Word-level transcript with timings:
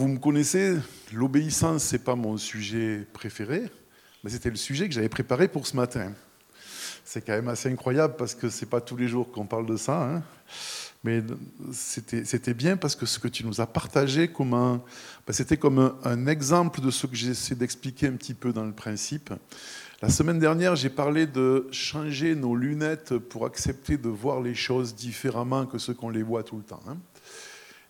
Vous 0.00 0.08
me 0.08 0.18
connaissez, 0.18 0.78
l'obéissance, 1.12 1.84
ce 1.84 1.96
n'est 1.96 2.02
pas 2.02 2.14
mon 2.14 2.38
sujet 2.38 3.06
préféré, 3.12 3.64
mais 4.24 4.30
c'était 4.30 4.48
le 4.48 4.56
sujet 4.56 4.88
que 4.88 4.94
j'avais 4.94 5.10
préparé 5.10 5.46
pour 5.46 5.66
ce 5.66 5.76
matin. 5.76 6.14
C'est 7.04 7.20
quand 7.20 7.34
même 7.34 7.48
assez 7.48 7.70
incroyable 7.70 8.14
parce 8.16 8.34
que 8.34 8.48
ce 8.48 8.64
n'est 8.64 8.70
pas 8.70 8.80
tous 8.80 8.96
les 8.96 9.08
jours 9.08 9.30
qu'on 9.30 9.44
parle 9.44 9.66
de 9.66 9.76
ça. 9.76 10.02
Hein. 10.02 10.22
Mais 11.04 11.22
c'était 11.74 12.54
bien 12.54 12.78
parce 12.78 12.96
que 12.96 13.04
ce 13.04 13.18
que 13.18 13.28
tu 13.28 13.44
nous 13.44 13.60
as 13.60 13.66
partagé, 13.66 14.30
ben, 14.38 14.80
c'était 15.28 15.58
comme 15.58 15.92
un, 16.02 16.26
exemple 16.28 16.80
de 16.80 16.90
ce 16.90 17.06
que 17.06 17.14
j'essaie 17.14 17.54
d'expliquer 17.54 18.06
un 18.06 18.12
petit 18.12 18.32
peu 18.32 18.54
dans 18.54 18.64
le 18.64 18.72
principe. 18.72 19.34
La 20.00 20.08
semaine 20.08 20.38
dernière, 20.38 20.76
j'ai 20.76 20.88
parlé 20.88 21.26
de 21.26 21.68
changer 21.72 22.34
nos 22.34 22.56
lunettes 22.56 23.18
pour 23.18 23.44
accepter 23.44 23.98
de 23.98 24.08
voir 24.08 24.40
les 24.40 24.54
choses 24.54 24.94
différemment 24.94 25.66
que 25.66 25.76
ce 25.76 25.92
qu'on 25.92 26.08
les 26.08 26.22
voit 26.22 26.42
tout 26.42 26.56
le 26.56 26.62
temps. 26.62 26.80
Hein. 26.88 26.96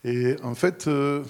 Et 0.02 0.34
en 0.42 0.54
fait, 0.54 0.88
euh, 0.88 1.22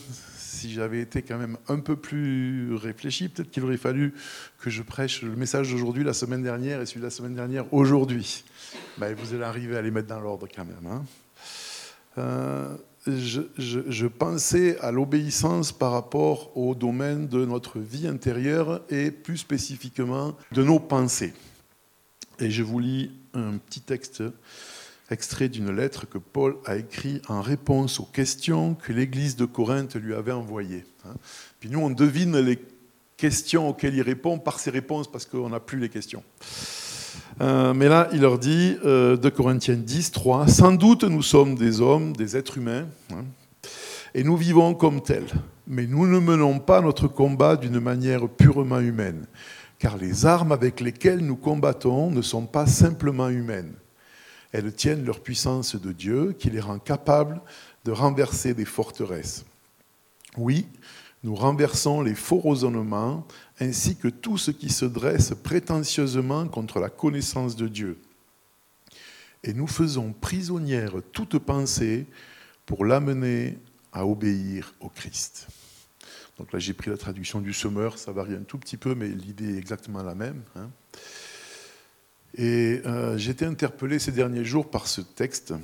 si 0.50 0.72
j'avais 0.72 1.00
été 1.00 1.22
quand 1.22 1.38
même 1.38 1.56
un 1.68 1.78
peu 1.78 1.96
plus 1.96 2.74
réfléchi, 2.74 3.28
peut-être 3.28 3.50
qu'il 3.50 3.64
aurait 3.64 3.76
fallu 3.76 4.14
que 4.60 4.68
je 4.68 4.82
prêche 4.82 5.22
le 5.22 5.36
message 5.36 5.70
d'aujourd'hui 5.70 6.04
la 6.04 6.12
semaine 6.12 6.42
dernière 6.42 6.80
et 6.80 6.86
celui 6.86 7.00
de 7.00 7.06
la 7.06 7.10
semaine 7.10 7.34
dernière 7.34 7.72
aujourd'hui. 7.72 8.44
Ben, 8.98 9.14
vous 9.14 9.34
allez 9.34 9.44
arriver 9.44 9.76
à 9.76 9.82
les 9.82 9.90
mettre 9.90 10.08
dans 10.08 10.20
l'ordre 10.20 10.48
quand 10.54 10.64
même. 10.64 10.86
Hein. 10.86 11.04
Euh, 12.18 12.76
je, 13.06 14.06
pensais 14.06 14.78
à 14.80 14.90
l'obéissance 14.90 15.72
par 15.72 15.92
rapport 15.92 16.56
au 16.56 16.74
domaine 16.74 17.28
de 17.28 17.44
notre 17.46 17.78
vie 17.78 18.06
intérieure 18.06 18.82
et 18.90 19.10
plus 19.10 19.38
spécifiquement 19.38 20.36
de 20.52 20.62
nos 20.62 20.80
pensées. 20.80 21.32
Et 22.40 22.50
je 22.50 22.62
vous 22.62 22.78
lis 22.78 23.10
un 23.34 23.56
petit 23.56 23.80
texte 23.80 24.22
extrait 25.10 25.48
d'une 25.48 25.70
lettre 25.74 26.08
que 26.08 26.18
Paul 26.18 26.56
a 26.66 26.76
écrite 26.76 27.22
en 27.28 27.40
réponse 27.40 28.00
aux 28.00 28.04
questions 28.04 28.74
que 28.74 28.92
l'église 28.92 29.36
de 29.36 29.44
Corinthe 29.44 29.96
lui 29.96 30.14
avait 30.14 30.32
envoyées. 30.32 30.84
Hein. 31.04 31.14
Puis 31.58 31.68
nous, 31.68 31.80
on 31.80 31.90
devine 31.90 32.38
les 32.38 32.58
questions 33.16 33.68
auxquelles 33.68 33.94
il 33.94 34.02
répond 34.02 34.38
par 34.38 34.58
ses 34.58 34.70
réponses 34.70 35.10
parce 35.10 35.26
qu'on 35.26 35.50
n'a 35.50 35.60
plus 35.60 35.78
les 35.78 35.88
questions. 35.88 36.22
Euh, 37.40 37.74
mais 37.74 37.88
là, 37.88 38.08
il 38.12 38.20
leur 38.20 38.38
dit, 38.38 38.76
euh, 38.84 39.16
de 39.16 39.28
Corinthiens 39.28 39.76
10, 39.76 40.12
3, 40.12 40.48
Sans 40.48 40.72
doute 40.72 41.04
nous 41.04 41.22
sommes 41.22 41.54
des 41.54 41.80
hommes, 41.80 42.14
des 42.14 42.36
êtres 42.36 42.58
humains, 42.58 42.86
hein, 43.12 43.24
et 44.14 44.24
nous 44.24 44.36
vivons 44.36 44.74
comme 44.74 45.02
tels. 45.02 45.28
Mais 45.66 45.86
nous 45.86 46.06
ne 46.06 46.18
menons 46.18 46.58
pas 46.58 46.80
notre 46.80 47.08
combat 47.08 47.56
d'une 47.56 47.80
manière 47.80 48.28
purement 48.28 48.80
humaine, 48.80 49.26
car 49.78 49.96
les 49.96 50.26
armes 50.26 50.52
avec 50.52 50.80
lesquelles 50.80 51.20
nous 51.20 51.36
combattons 51.36 52.10
ne 52.10 52.22
sont 52.22 52.46
pas 52.46 52.66
simplement 52.66 53.28
humaines. 53.28 53.72
Elles 54.52 54.72
tiennent 54.74 55.04
leur 55.04 55.20
puissance 55.20 55.76
de 55.76 55.92
Dieu 55.92 56.34
qui 56.38 56.50
les 56.50 56.60
rend 56.60 56.78
capables 56.78 57.40
de 57.84 57.92
renverser 57.92 58.54
des 58.54 58.64
forteresses. 58.64 59.44
Oui, 60.36 60.66
nous 61.22 61.34
renversons 61.34 62.00
les 62.02 62.14
faux 62.14 62.40
raisonnements 62.40 63.26
ainsi 63.60 63.96
que 63.96 64.08
tout 64.08 64.38
ce 64.38 64.50
qui 64.50 64.70
se 64.70 64.84
dresse 64.84 65.34
prétentieusement 65.42 66.48
contre 66.48 66.80
la 66.80 66.88
connaissance 66.88 67.56
de 67.56 67.68
Dieu. 67.68 67.98
Et 69.42 69.52
nous 69.52 69.66
faisons 69.66 70.12
prisonnière 70.12 70.94
toute 71.12 71.38
pensée 71.38 72.06
pour 72.66 72.84
l'amener 72.84 73.58
à 73.92 74.06
obéir 74.06 74.74
au 74.80 74.88
Christ. 74.88 75.48
Donc 76.38 76.52
là, 76.52 76.58
j'ai 76.58 76.72
pris 76.72 76.90
la 76.90 76.96
traduction 76.96 77.40
du 77.40 77.52
semeur, 77.52 77.98
ça 77.98 78.12
varie 78.12 78.34
un 78.34 78.42
tout 78.42 78.56
petit 78.56 78.78
peu, 78.78 78.94
mais 78.94 79.08
l'idée 79.08 79.54
est 79.54 79.58
exactement 79.58 80.02
la 80.02 80.14
même. 80.14 80.42
Hein. 80.56 80.70
Et 82.34 82.80
euh, 82.86 83.18
j'ai 83.18 83.32
été 83.32 83.44
interpellé 83.44 83.98
ces 83.98 84.12
derniers 84.12 84.44
jours 84.44 84.70
par 84.70 84.86
ce 84.86 85.00
texte 85.00 85.54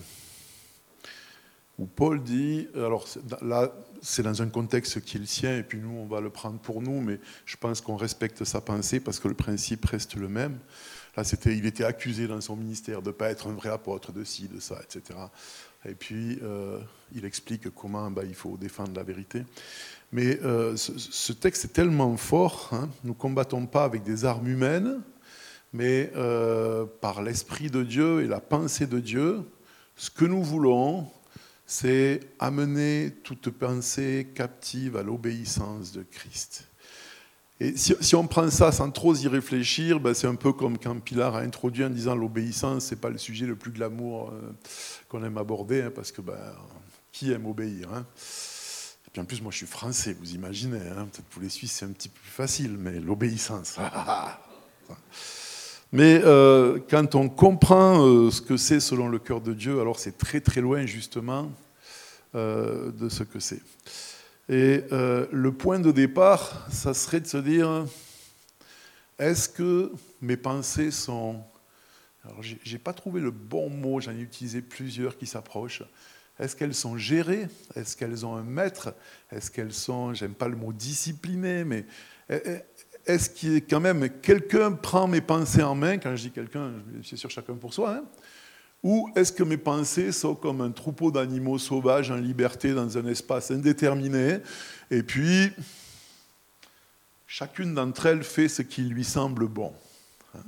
où 1.78 1.86
Paul 1.86 2.22
dit, 2.22 2.68
alors 2.74 3.06
là, 3.42 3.72
c'est 4.00 4.22
dans 4.22 4.40
un 4.40 4.48
contexte 4.48 5.00
qui 5.02 5.18
est 5.18 5.20
le 5.20 5.26
sien, 5.26 5.58
et 5.58 5.62
puis 5.62 5.78
nous, 5.78 5.90
on 5.90 6.06
va 6.06 6.20
le 6.20 6.30
prendre 6.30 6.58
pour 6.58 6.80
nous, 6.80 7.00
mais 7.00 7.20
je 7.44 7.56
pense 7.56 7.80
qu'on 7.80 7.96
respecte 7.96 8.44
sa 8.44 8.60
pensée 8.60 8.98
parce 8.98 9.18
que 9.18 9.28
le 9.28 9.34
principe 9.34 9.84
reste 9.84 10.16
le 10.16 10.28
même. 10.28 10.58
Là, 11.16 11.24
c'était, 11.24 11.56
il 11.56 11.66
était 11.66 11.84
accusé 11.84 12.28
dans 12.28 12.40
son 12.40 12.56
ministère 12.56 13.02
de 13.02 13.08
ne 13.08 13.12
pas 13.12 13.30
être 13.30 13.48
un 13.48 13.52
vrai 13.52 13.70
apôtre 13.70 14.12
de 14.12 14.24
ci, 14.24 14.48
de 14.48 14.60
ça, 14.60 14.80
etc. 14.82 15.18
Et 15.86 15.94
puis, 15.94 16.38
euh, 16.42 16.78
il 17.14 17.24
explique 17.24 17.70
comment 17.70 18.10
bah, 18.10 18.22
il 18.24 18.34
faut 18.34 18.56
défendre 18.56 18.92
la 18.94 19.02
vérité. 19.02 19.44
Mais 20.12 20.38
euh, 20.44 20.76
ce, 20.76 21.32
texte 21.32 21.64
est 21.66 21.72
tellement 21.72 22.16
fort, 22.16 22.70
hein, 22.72 22.88
nous 23.04 23.14
combattons 23.14 23.66
pas 23.66 23.84
avec 23.84 24.02
des 24.02 24.24
armes 24.24 24.46
humaines, 24.46 25.00
mais 25.72 26.10
euh, 26.16 26.86
par 27.00 27.22
l'Esprit 27.22 27.70
de 27.70 27.82
Dieu 27.82 28.22
et 28.22 28.26
la 28.26 28.40
pensée 28.40 28.86
de 28.86 28.98
Dieu, 28.98 29.42
ce 29.96 30.10
que 30.10 30.24
nous 30.24 30.42
voulons, 30.42 31.08
c'est 31.66 32.20
amener 32.38 33.12
toute 33.24 33.50
pensée 33.50 34.28
captive 34.34 34.96
à 34.96 35.02
l'obéissance 35.02 35.92
de 35.92 36.02
Christ. 36.02 36.68
Et 37.58 37.74
si, 37.76 38.14
on 38.14 38.26
prend 38.26 38.50
ça 38.50 38.70
sans 38.70 38.90
trop 38.90 39.14
y 39.14 39.28
réfléchir, 39.28 39.98
ben 39.98 40.12
c'est 40.12 40.26
un 40.26 40.34
peu 40.34 40.52
comme 40.52 40.76
quand 40.78 41.00
Pilar 41.00 41.36
a 41.36 41.40
introduit 41.40 41.84
en 41.84 41.90
disant 41.90 42.14
l'obéissance, 42.14 42.86
ce 42.86 42.94
n'est 42.94 43.00
pas 43.00 43.08
le 43.08 43.16
sujet 43.16 43.46
le 43.46 43.56
plus 43.56 43.70
glamour 43.70 44.30
euh, 44.30 44.52
qu'on 45.08 45.24
aime 45.24 45.38
aborder, 45.38 45.80
hein, 45.80 45.92
parce 45.94 46.12
que 46.12 46.20
ben, 46.20 46.38
qui 47.12 47.32
aime 47.32 47.46
obéir 47.46 47.90
hein? 47.94 48.04
Et 49.06 49.10
puis 49.10 49.22
en 49.22 49.24
plus, 49.24 49.40
moi 49.40 49.50
je 49.50 49.56
suis 49.56 49.66
français, 49.66 50.14
vous 50.20 50.34
imaginez, 50.34 50.80
hein, 50.80 51.08
peut-être 51.10 51.24
pour 51.30 51.40
les 51.40 51.48
Suisses 51.48 51.72
c'est 51.72 51.86
un 51.86 51.92
petit 51.92 52.10
peu 52.10 52.20
plus 52.20 52.30
facile, 52.30 52.76
mais 52.78 53.00
l'obéissance. 53.00 53.78
Mais 55.96 56.20
euh, 56.26 56.78
quand 56.90 57.14
on 57.14 57.30
comprend 57.30 58.06
euh, 58.06 58.30
ce 58.30 58.42
que 58.42 58.58
c'est 58.58 58.80
selon 58.80 59.08
le 59.08 59.18
cœur 59.18 59.40
de 59.40 59.54
Dieu, 59.54 59.80
alors 59.80 59.98
c'est 59.98 60.18
très 60.18 60.42
très 60.42 60.60
loin 60.60 60.84
justement 60.84 61.50
euh, 62.34 62.92
de 62.92 63.08
ce 63.08 63.22
que 63.22 63.40
c'est. 63.40 63.62
Et 64.50 64.82
le 64.90 65.50
point 65.52 65.80
de 65.80 65.90
départ, 65.90 66.68
ça 66.70 66.92
serait 66.92 67.20
de 67.20 67.26
se 67.26 67.38
dire, 67.38 67.86
est-ce 69.18 69.48
que 69.48 69.90
mes 70.20 70.36
pensées 70.36 70.90
sont... 70.90 71.42
Alors 72.24 72.42
j'ai 72.42 72.78
pas 72.78 72.92
trouvé 72.92 73.22
le 73.22 73.30
bon 73.30 73.70
mot, 73.70 73.98
j'en 73.98 74.12
ai 74.12 74.20
utilisé 74.20 74.60
plusieurs 74.60 75.16
qui 75.16 75.26
s'approchent. 75.26 75.82
Est-ce 76.38 76.54
qu'elles 76.54 76.74
sont 76.74 76.98
gérées? 76.98 77.48
Est-ce 77.74 77.96
qu'elles 77.96 78.26
ont 78.26 78.36
un 78.36 78.44
maître? 78.44 78.94
Est-ce 79.32 79.50
qu'elles 79.50 79.72
sont, 79.72 80.12
j'aime 80.12 80.34
pas 80.34 80.48
le 80.48 80.56
mot 80.56 80.74
discipliné, 80.74 81.64
mais 81.64 81.86
est-ce 83.06 83.30
qu'il 83.30 83.64
quand 83.64 83.80
même 83.80 84.08
quelqu'un 84.20 84.72
prend 84.72 85.06
mes 85.06 85.20
pensées 85.20 85.62
en 85.62 85.74
main 85.74 85.98
Quand 85.98 86.14
je 86.16 86.22
dis 86.22 86.30
quelqu'un, 86.30 86.72
c'est 87.04 87.16
sûr 87.16 87.30
chacun 87.30 87.54
pour 87.54 87.72
soi. 87.72 87.96
Hein 87.96 88.04
ou 88.82 89.10
est-ce 89.16 89.32
que 89.32 89.42
mes 89.42 89.56
pensées 89.56 90.12
sont 90.12 90.36
comme 90.36 90.60
un 90.60 90.70
troupeau 90.70 91.10
d'animaux 91.10 91.58
sauvages 91.58 92.12
en 92.12 92.16
liberté 92.16 92.72
dans 92.72 92.96
un 92.96 93.06
espace 93.06 93.50
indéterminé 93.50 94.38
Et 94.92 95.02
puis, 95.02 95.50
chacune 97.26 97.74
d'entre 97.74 98.06
elles 98.06 98.22
fait 98.22 98.48
ce 98.48 98.62
qui 98.62 98.82
lui 98.82 99.02
semble 99.02 99.48
bon. 99.48 99.72
Hein 100.34 100.40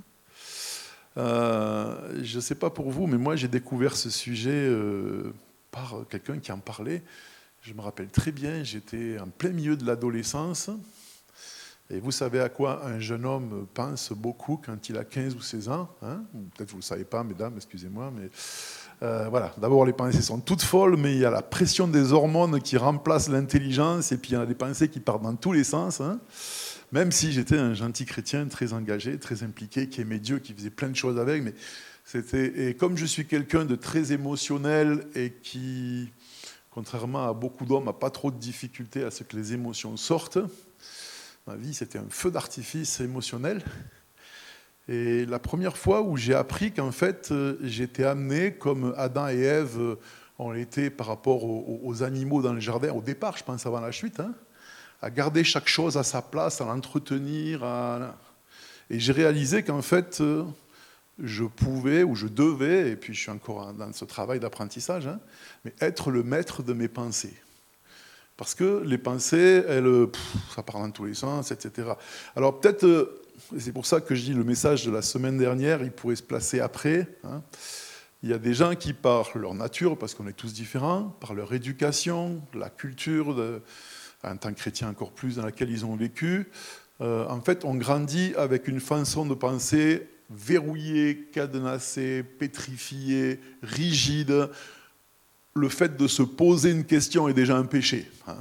euh, 1.16 2.22
je 2.22 2.36
ne 2.36 2.40
sais 2.40 2.54
pas 2.54 2.70
pour 2.70 2.92
vous, 2.92 3.08
mais 3.08 3.18
moi 3.18 3.34
j'ai 3.34 3.48
découvert 3.48 3.96
ce 3.96 4.08
sujet 4.08 4.50
euh, 4.52 5.32
par 5.72 5.96
quelqu'un 6.08 6.38
qui 6.38 6.52
en 6.52 6.58
parlait. 6.58 7.02
Je 7.62 7.74
me 7.74 7.80
rappelle 7.80 8.08
très 8.08 8.30
bien, 8.30 8.62
j'étais 8.62 9.18
en 9.18 9.26
plein 9.26 9.50
milieu 9.50 9.76
de 9.76 9.84
l'adolescence. 9.84 10.70
Et 11.90 12.00
vous 12.00 12.12
savez 12.12 12.40
à 12.40 12.50
quoi 12.50 12.84
un 12.84 13.00
jeune 13.00 13.24
homme 13.24 13.66
pense 13.72 14.12
beaucoup 14.12 14.60
quand 14.62 14.90
il 14.90 14.98
a 14.98 15.04
15 15.04 15.34
ou 15.34 15.40
16 15.40 15.70
ans 15.70 15.88
hein? 16.02 16.22
Peut-être 16.54 16.70
vous 16.70 16.76
ne 16.76 16.82
le 16.82 16.86
savez 16.86 17.04
pas, 17.04 17.24
mesdames, 17.24 17.54
excusez-moi, 17.56 18.12
mais 18.14 18.28
euh, 19.02 19.28
voilà. 19.30 19.54
D'abord, 19.56 19.86
les 19.86 19.94
pensées 19.94 20.20
sont 20.20 20.38
toutes 20.38 20.60
folles, 20.60 20.98
mais 20.98 21.14
il 21.14 21.20
y 21.20 21.24
a 21.24 21.30
la 21.30 21.40
pression 21.40 21.88
des 21.88 22.12
hormones 22.12 22.60
qui 22.60 22.76
remplace 22.76 23.30
l'intelligence, 23.30 24.12
et 24.12 24.18
puis 24.18 24.32
il 24.32 24.34
y 24.34 24.36
a 24.36 24.44
des 24.44 24.54
pensées 24.54 24.88
qui 24.88 25.00
partent 25.00 25.22
dans 25.22 25.34
tous 25.34 25.52
les 25.52 25.64
sens. 25.64 26.02
Hein 26.02 26.20
Même 26.92 27.10
si 27.10 27.32
j'étais 27.32 27.56
un 27.56 27.72
gentil 27.72 28.04
chrétien 28.04 28.46
très 28.48 28.74
engagé, 28.74 29.18
très 29.18 29.42
impliqué, 29.42 29.88
qui 29.88 30.02
aimait 30.02 30.18
Dieu, 30.18 30.40
qui 30.40 30.52
faisait 30.52 30.70
plein 30.70 30.90
de 30.90 30.96
choses 30.96 31.18
avec, 31.18 31.42
mais 31.42 31.54
c'était. 32.04 32.68
Et 32.68 32.74
comme 32.74 32.98
je 32.98 33.06
suis 33.06 33.26
quelqu'un 33.26 33.64
de 33.64 33.76
très 33.76 34.12
émotionnel 34.12 35.06
et 35.14 35.32
qui, 35.42 36.12
contrairement 36.70 37.26
à 37.26 37.32
beaucoup 37.32 37.64
d'hommes, 37.64 37.86
n'a 37.86 37.94
pas 37.94 38.10
trop 38.10 38.30
de 38.30 38.38
difficultés 38.38 39.04
à 39.04 39.10
ce 39.10 39.22
que 39.22 39.36
les 39.36 39.54
émotions 39.54 39.96
sortent, 39.96 40.38
Ma 41.48 41.56
vie, 41.56 41.72
c'était 41.72 41.98
un 41.98 42.10
feu 42.10 42.30
d'artifice 42.30 43.00
émotionnel. 43.00 43.62
Et 44.86 45.24
la 45.24 45.38
première 45.38 45.78
fois 45.78 46.02
où 46.02 46.14
j'ai 46.14 46.34
appris 46.34 46.72
qu'en 46.72 46.92
fait, 46.92 47.30
euh, 47.30 47.56
j'étais 47.62 48.04
amené, 48.04 48.52
comme 48.52 48.92
Adam 48.98 49.28
et 49.28 49.40
Ève 49.40 49.80
euh, 49.80 49.94
ont 50.38 50.52
été 50.52 50.90
par 50.90 51.06
rapport 51.06 51.44
aux, 51.44 52.02
animaux 52.02 52.42
dans 52.42 52.52
le 52.52 52.60
jardin, 52.60 52.92
au 52.92 53.00
départ, 53.00 53.38
je 53.38 53.44
pense 53.44 53.64
avant 53.64 53.80
la 53.80 53.92
chute, 53.92 54.20
hein, 54.20 54.34
à 55.00 55.08
garder 55.08 55.42
chaque 55.42 55.68
chose 55.68 55.96
à 55.96 56.02
sa 56.02 56.20
place, 56.20 56.60
à 56.60 56.66
l'entretenir. 56.66 57.64
Et 58.90 59.00
j'ai 59.00 59.12
réalisé 59.14 59.62
qu'en 59.62 59.80
fait, 59.80 60.20
euh, 60.20 60.44
je 61.18 61.44
pouvais 61.44 62.02
ou 62.02 62.14
je 62.14 62.26
devais, 62.26 62.90
et 62.90 62.96
puis 62.96 63.14
je 63.14 63.20
suis 63.20 63.30
encore 63.30 63.72
dans 63.72 63.94
ce 63.94 64.04
travail 64.04 64.38
d'apprentissage, 64.38 65.06
hein, 65.06 65.18
mais 65.64 65.72
être 65.80 66.10
le 66.10 66.22
maître 66.22 66.62
de 66.62 66.74
mes 66.74 66.88
pensées. 66.88 67.40
Parce 68.38 68.54
que 68.54 68.82
les 68.86 68.98
pensées, 68.98 69.64
elles, 69.68 70.06
ça 70.54 70.62
part 70.62 70.78
dans 70.78 70.90
tous 70.92 71.04
les 71.04 71.14
sens, 71.14 71.50
etc. 71.50 71.88
Alors 72.36 72.60
peut-être, 72.60 72.84
euh, 72.84 73.20
c'est 73.58 73.72
pour 73.72 73.84
ça 73.84 74.00
que 74.00 74.14
je 74.14 74.22
dis 74.22 74.32
le 74.32 74.44
message 74.44 74.86
de 74.86 74.92
la 74.92 75.02
semaine 75.02 75.36
dernière, 75.36 75.82
il 75.82 75.90
pourrait 75.90 76.14
se 76.14 76.22
placer 76.22 76.60
après. 76.60 77.08
Hein. 77.24 77.42
Il 78.22 78.30
y 78.30 78.32
a 78.32 78.38
des 78.38 78.54
gens 78.54 78.76
qui, 78.76 78.92
par 78.92 79.36
leur 79.36 79.54
nature, 79.54 79.98
parce 79.98 80.14
qu'on 80.14 80.28
est 80.28 80.32
tous 80.32 80.52
différents, 80.52 81.16
par 81.20 81.34
leur 81.34 81.52
éducation, 81.52 82.40
la 82.54 82.70
culture 82.70 83.60
en 84.24 84.36
tant 84.36 84.50
que 84.50 84.58
chrétien 84.58 84.88
encore 84.88 85.12
plus, 85.12 85.36
dans 85.36 85.44
laquelle 85.44 85.70
ils 85.70 85.84
ont 85.84 85.94
vécu, 85.94 86.50
en 86.98 87.40
fait, 87.40 87.64
on 87.64 87.76
grandit 87.76 88.34
avec 88.36 88.66
une 88.66 88.80
façon 88.80 89.24
de 89.24 89.34
penser 89.34 90.08
verrouillée, 90.30 91.28
cadenassée, 91.32 92.24
pétrifiée, 92.24 93.40
rigide. 93.62 94.48
Le 95.58 95.68
fait 95.68 95.96
de 95.96 96.06
se 96.06 96.22
poser 96.22 96.70
une 96.70 96.84
question 96.84 97.28
est 97.28 97.34
déjà 97.34 97.56
un 97.56 97.64
péché. 97.64 98.08
Hein. 98.28 98.36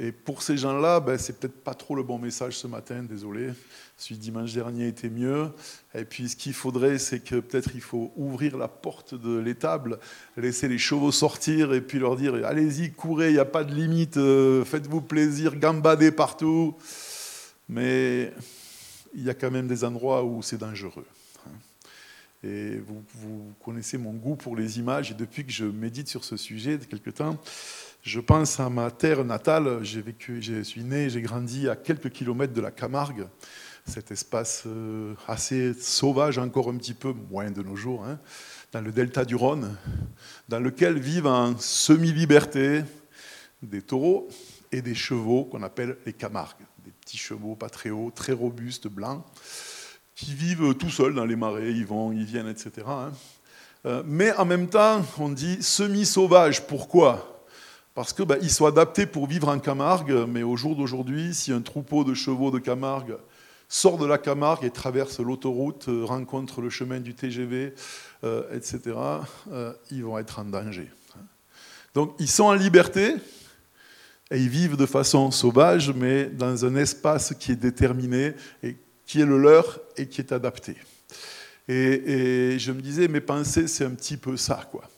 Et 0.00 0.10
pour 0.10 0.42
ces 0.42 0.56
gens-là, 0.56 0.98
ben, 1.00 1.16
c'est 1.16 1.38
peut-être 1.38 1.62
pas 1.62 1.74
trop 1.74 1.94
le 1.94 2.02
bon 2.02 2.18
message 2.18 2.56
ce 2.56 2.66
matin, 2.66 3.02
désolé. 3.02 3.50
Celui 3.96 4.16
dimanche 4.16 4.52
dernier 4.52 4.88
était 4.88 5.10
mieux. 5.10 5.48
Et 5.94 6.04
puis 6.04 6.28
ce 6.28 6.36
qu'il 6.36 6.54
faudrait, 6.54 6.98
c'est 6.98 7.20
que 7.20 7.36
peut-être 7.36 7.70
il 7.74 7.80
faut 7.80 8.12
ouvrir 8.16 8.56
la 8.56 8.68
porte 8.68 9.14
de 9.14 9.38
l'étable, 9.38 9.98
laisser 10.36 10.68
les 10.68 10.78
chevaux 10.78 11.12
sortir 11.12 11.72
et 11.72 11.80
puis 11.80 11.98
leur 12.00 12.16
dire 12.16 12.34
allez-y, 12.44 12.92
courez, 12.92 13.30
il 13.30 13.34
n'y 13.34 13.38
a 13.38 13.44
pas 13.44 13.64
de 13.64 13.74
limite, 13.74 14.16
euh, 14.16 14.64
faites-vous 14.64 15.00
plaisir, 15.00 15.56
gambadez 15.56 16.10
partout. 16.10 16.76
Mais 17.68 18.32
il 19.14 19.22
y 19.22 19.30
a 19.30 19.34
quand 19.34 19.50
même 19.50 19.68
des 19.68 19.84
endroits 19.84 20.24
où 20.24 20.42
c'est 20.42 20.58
dangereux. 20.58 21.06
Et 22.44 22.78
vous, 22.78 23.52
connaissez 23.64 23.98
mon 23.98 24.12
goût 24.12 24.36
pour 24.36 24.54
les 24.54 24.78
images, 24.78 25.10
et 25.10 25.14
depuis 25.14 25.44
que 25.44 25.50
je 25.50 25.64
médite 25.64 26.08
sur 26.08 26.24
ce 26.24 26.36
sujet 26.36 26.78
de 26.78 26.84
quelque 26.84 27.10
temps, 27.10 27.36
je 28.02 28.20
pense 28.20 28.60
à 28.60 28.70
ma 28.70 28.90
terre 28.92 29.24
natale. 29.24 29.82
J'ai 29.82 30.00
vécu, 30.00 30.40
je 30.40 30.62
suis 30.62 30.84
né, 30.84 31.10
j'ai 31.10 31.20
grandi 31.20 31.68
à 31.68 31.74
quelques 31.74 32.10
kilomètres 32.10 32.52
de 32.52 32.60
la 32.60 32.70
Camargue, 32.70 33.26
cet 33.84 34.12
espace 34.12 34.64
euh, 34.66 35.14
assez 35.26 35.74
sauvage, 35.74 36.38
encore 36.38 36.68
un 36.68 36.76
petit 36.76 36.94
peu 36.94 37.12
moins 37.12 37.50
de 37.50 37.62
nos 37.62 37.74
jours, 37.74 38.04
hein, 38.04 38.20
dans 38.70 38.82
le 38.82 38.92
delta 38.92 39.24
du 39.24 39.34
Rhône, 39.34 39.76
dans 40.48 40.60
lequel 40.60 40.98
vivent 40.98 41.26
en 41.26 41.58
semi-liberté 41.58 42.82
des 43.62 43.82
taureaux 43.82 44.28
et 44.70 44.80
des 44.80 44.94
chevaux 44.94 45.44
qu'on 45.44 45.62
appelle 45.62 45.96
les 46.06 46.12
Camargues, 46.12 46.66
des 46.84 46.92
petits 46.92 47.18
chevaux 47.18 47.56
pas 47.56 47.68
très 47.68 47.90
hauts, 47.90 48.12
très 48.14 48.32
robustes, 48.32 48.86
blancs, 48.86 49.24
qui 50.18 50.34
vivent 50.34 50.74
tout 50.74 50.90
seuls 50.90 51.14
dans 51.14 51.24
les 51.24 51.36
marais, 51.36 51.70
ils 51.70 51.86
vont, 51.86 52.10
ils 52.10 52.24
viennent, 52.24 52.48
etc. 52.48 52.70
Hein. 52.88 53.12
Euh, 53.86 54.02
mais 54.04 54.32
en 54.34 54.44
même 54.44 54.68
temps, 54.68 55.04
on 55.18 55.28
dit 55.28 55.62
semi-sauvage. 55.62 56.66
Pourquoi? 56.66 57.44
Parce 57.94 58.12
qu'ils 58.12 58.24
bah, 58.24 58.36
sont 58.48 58.66
adaptés 58.66 59.06
pour 59.06 59.28
vivre 59.28 59.48
en 59.48 59.60
Camargue, 59.60 60.26
mais 60.28 60.42
au 60.42 60.56
jour 60.56 60.74
d'aujourd'hui, 60.74 61.34
si 61.34 61.52
un 61.52 61.60
troupeau 61.60 62.02
de 62.02 62.14
chevaux 62.14 62.50
de 62.50 62.58
Camargue 62.58 63.16
sort 63.68 63.96
de 63.96 64.06
la 64.06 64.18
Camargue 64.18 64.64
et 64.64 64.70
traverse 64.70 65.20
l'autoroute, 65.20 65.88
euh, 65.88 66.04
rencontre 66.04 66.60
le 66.60 66.70
chemin 66.70 66.98
du 66.98 67.14
TGV, 67.14 67.74
euh, 68.24 68.42
etc., 68.52 68.96
euh, 69.52 69.72
ils 69.92 70.02
vont 70.02 70.18
être 70.18 70.40
en 70.40 70.44
danger. 70.46 70.90
Donc 71.94 72.14
ils 72.18 72.28
sont 72.28 72.44
en 72.44 72.54
liberté 72.54 73.14
et 74.30 74.38
ils 74.38 74.48
vivent 74.48 74.76
de 74.76 74.86
façon 74.86 75.30
sauvage, 75.30 75.92
mais 75.94 76.26
dans 76.26 76.64
un 76.64 76.74
espace 76.74 77.34
qui 77.38 77.52
est 77.52 77.56
déterminé 77.56 78.34
et 78.64 78.76
qui 79.08 79.22
est 79.22 79.26
le 79.26 79.38
leur 79.38 79.80
et 79.96 80.06
qui 80.06 80.20
est 80.20 80.32
adapté. 80.32 80.76
Et, 81.66 82.56
je 82.58 82.72
me 82.72 82.80
disais, 82.80 83.08
mes 83.08 83.20
pensées, 83.20 83.66
c'est 83.66 83.84
un 83.84 83.90
petit 83.90 84.18
peu 84.18 84.36
ça, 84.36 84.68
quoi. 84.70 84.88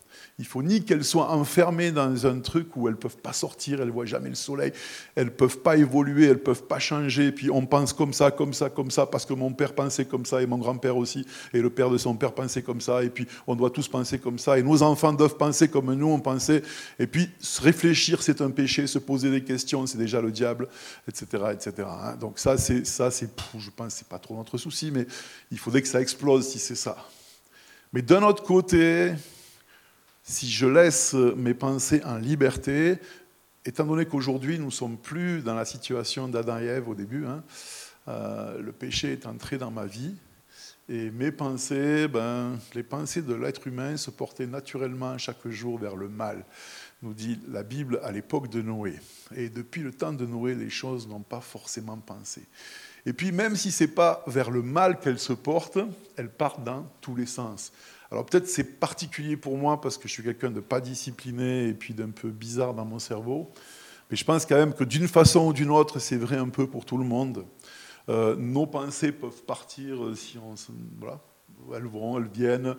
Il 0.41 0.47
faut 0.47 0.63
ni 0.63 0.83
qu'elles 0.83 1.05
soient 1.05 1.31
enfermées 1.33 1.91
dans 1.91 2.27
un 2.27 2.41
truc 2.41 2.75
où 2.75 2.89
elles 2.89 2.95
ne 2.95 2.99
peuvent 2.99 3.19
pas 3.19 3.35
sortir, 3.35 3.83
elles 3.83 3.89
ne 3.89 3.93
voient 3.93 4.07
jamais 4.07 4.31
le 4.31 4.35
soleil, 4.35 4.73
elles 5.15 5.27
ne 5.27 5.31
peuvent 5.31 5.59
pas 5.59 5.77
évoluer, 5.77 6.25
elles 6.25 6.33
ne 6.33 6.37
peuvent 6.37 6.63
pas 6.63 6.79
changer, 6.79 7.31
puis 7.31 7.51
on 7.51 7.67
pense 7.67 7.93
comme 7.93 8.15
ça, 8.15 8.31
comme 8.31 8.55
ça, 8.55 8.71
comme 8.71 8.91
ça, 8.91 9.05
parce 9.05 9.27
que 9.27 9.35
mon 9.35 9.53
père 9.53 9.75
pensait 9.75 10.07
comme 10.07 10.25
ça, 10.25 10.41
et 10.41 10.47
mon 10.47 10.57
grand-père 10.57 10.97
aussi, 10.97 11.27
et 11.53 11.61
le 11.61 11.69
père 11.69 11.91
de 11.91 11.99
son 11.99 12.15
père 12.15 12.33
pensait 12.33 12.63
comme 12.63 12.81
ça, 12.81 13.05
et 13.05 13.11
puis 13.11 13.27
on 13.47 13.55
doit 13.55 13.69
tous 13.69 13.87
penser 13.87 14.19
comme 14.19 14.39
ça, 14.39 14.59
et 14.59 14.63
nos 14.63 14.83
enfants 14.83 15.13
doivent 15.13 15.37
penser 15.37 15.69
comme 15.69 15.93
nous 15.93 16.09
on 16.09 16.21
pensait, 16.21 16.63
et 16.99 17.07
puis 17.07 17.29
réfléchir 17.61 18.23
c'est 18.23 18.41
un 18.41 18.51
péché, 18.51 18.87
se 18.87 18.99
poser 18.99 19.31
des 19.31 19.45
questions 19.45 19.87
c'est 19.87 19.99
déjà 19.99 20.23
le 20.23 20.31
diable, 20.31 20.69
etc. 21.07 21.27
etc. 21.53 21.87
Hein. 21.87 22.17
Donc 22.19 22.39
ça, 22.39 22.57
c'est, 22.57 22.87
ça, 22.87 23.11
c'est, 23.11 23.29
je 23.59 23.71
pense, 23.71 23.95
c'est 23.95 24.09
pas 24.09 24.19
trop 24.19 24.37
notre 24.37 24.57
souci, 24.57 24.91
mais 24.91 25.07
il 25.51 25.59
faudrait 25.59 25.83
que 25.83 25.89
ça 25.89 26.01
explose 26.01 26.49
si 26.49 26.59
c'est 26.59 26.75
ça. 26.75 26.97
Mais 27.93 28.01
d'un 28.01 28.23
autre 28.23 28.43
côté, 28.43 29.13
si 30.31 30.49
je 30.49 30.67
laisse 30.67 31.15
mes 31.15 31.55
pensées 31.55 32.03
en 32.05 32.17
liberté, 32.17 32.99
étant 33.65 33.85
donné 33.85 34.07
qu'aujourd'hui 34.07 34.59
nous 34.59 34.67
ne 34.67 34.71
sommes 34.71 34.97
plus 34.97 35.43
dans 35.43 35.55
la 35.55 35.65
situation 35.65 36.29
d'Adam 36.29 36.59
et 36.61 36.67
Ève 36.67 36.89
au 36.89 36.95
début, 36.95 37.27
hein, 37.27 37.43
euh, 38.09 38.61
le 38.63 38.73
péché 38.73 39.13
est 39.13 39.27
entré 39.27 39.59
dans 39.59 39.73
ma 39.73 39.87
vie, 39.87 40.15
et 40.89 41.11
mes 41.11 41.33
pensées, 41.33 42.09
ben, 42.09 42.59
les 42.75 42.83
pensées 42.83 43.23
de 43.23 43.35
l'être 43.35 43.67
humain 43.67 43.97
se 43.97 44.11
portaient 44.11 44.47
naturellement 44.47 45.19
chaque 45.19 45.47
jour 45.49 45.79
vers 45.79 45.97
le 45.97 46.09
mal, 46.09 46.45
nous 47.03 47.13
dit 47.13 47.39
la 47.49 47.63
Bible 47.63 48.01
à 48.03 48.13
l'époque 48.13 48.49
de 48.51 48.63
Noé. 48.63 48.95
Et 49.37 49.49
depuis 49.49 49.83
le 49.83 49.93
temps 49.93 50.13
de 50.13 50.27
Noé, 50.27 50.55
les 50.55 50.71
choses 50.71 51.09
n'ont 51.09 51.21
pas 51.21 51.41
forcément 51.41 51.97
pensé. 51.97 52.43
Et 53.07 53.13
puis 53.13 53.33
même 53.33 53.57
si 53.57 53.71
ce 53.71 53.85
n'est 53.85 53.91
pas 53.91 54.23
vers 54.27 54.51
le 54.51 54.63
mal 54.63 55.01
qu'elles 55.01 55.19
se 55.19 55.33
portent, 55.33 55.79
elles 56.17 56.31
partent 56.31 56.65
dans 56.65 56.87
tous 57.01 57.17
les 57.17 57.27
sens. 57.27 57.73
Alors 58.11 58.27
peut-être 58.27 58.49
c'est 58.49 58.65
particulier 58.65 59.37
pour 59.37 59.57
moi 59.57 59.81
parce 59.81 59.97
que 59.97 60.09
je 60.09 60.13
suis 60.13 60.23
quelqu'un 60.23 60.51
de 60.51 60.61
pas 60.61 60.81
discipliné 60.81 61.69
et 61.69 61.75
puis 61.75 61.95
d'un 61.95 62.11
peu 62.11 62.31
bizarre 62.31 62.75
dans 62.75 62.85
mon 62.85 62.99
cerveau. 62.99 63.53
Mais 64.11 64.17
je 64.17 64.25
pense 64.25 64.45
quand 64.45 64.57
même 64.57 64.75
que 64.75 64.83
d'une 64.83 65.07
façon 65.07 65.47
ou 65.47 65.53
d'une 65.53 65.71
autre, 65.71 66.01
c'est 66.01 66.17
vrai 66.17 66.37
un 66.37 66.49
peu 66.49 66.67
pour 66.67 66.85
tout 66.85 66.99
le 66.99 67.05
monde. 67.05 67.45
Euh, 68.09 68.35
nos 68.35 68.67
pensées 68.67 69.13
peuvent 69.13 69.45
partir 69.45 70.05
euh, 70.05 70.15
si 70.17 70.39
on, 70.39 70.55
voilà, 70.99 71.21
elles 71.77 71.87
vont, 71.87 72.19
elles 72.19 72.29
viennent. 72.29 72.75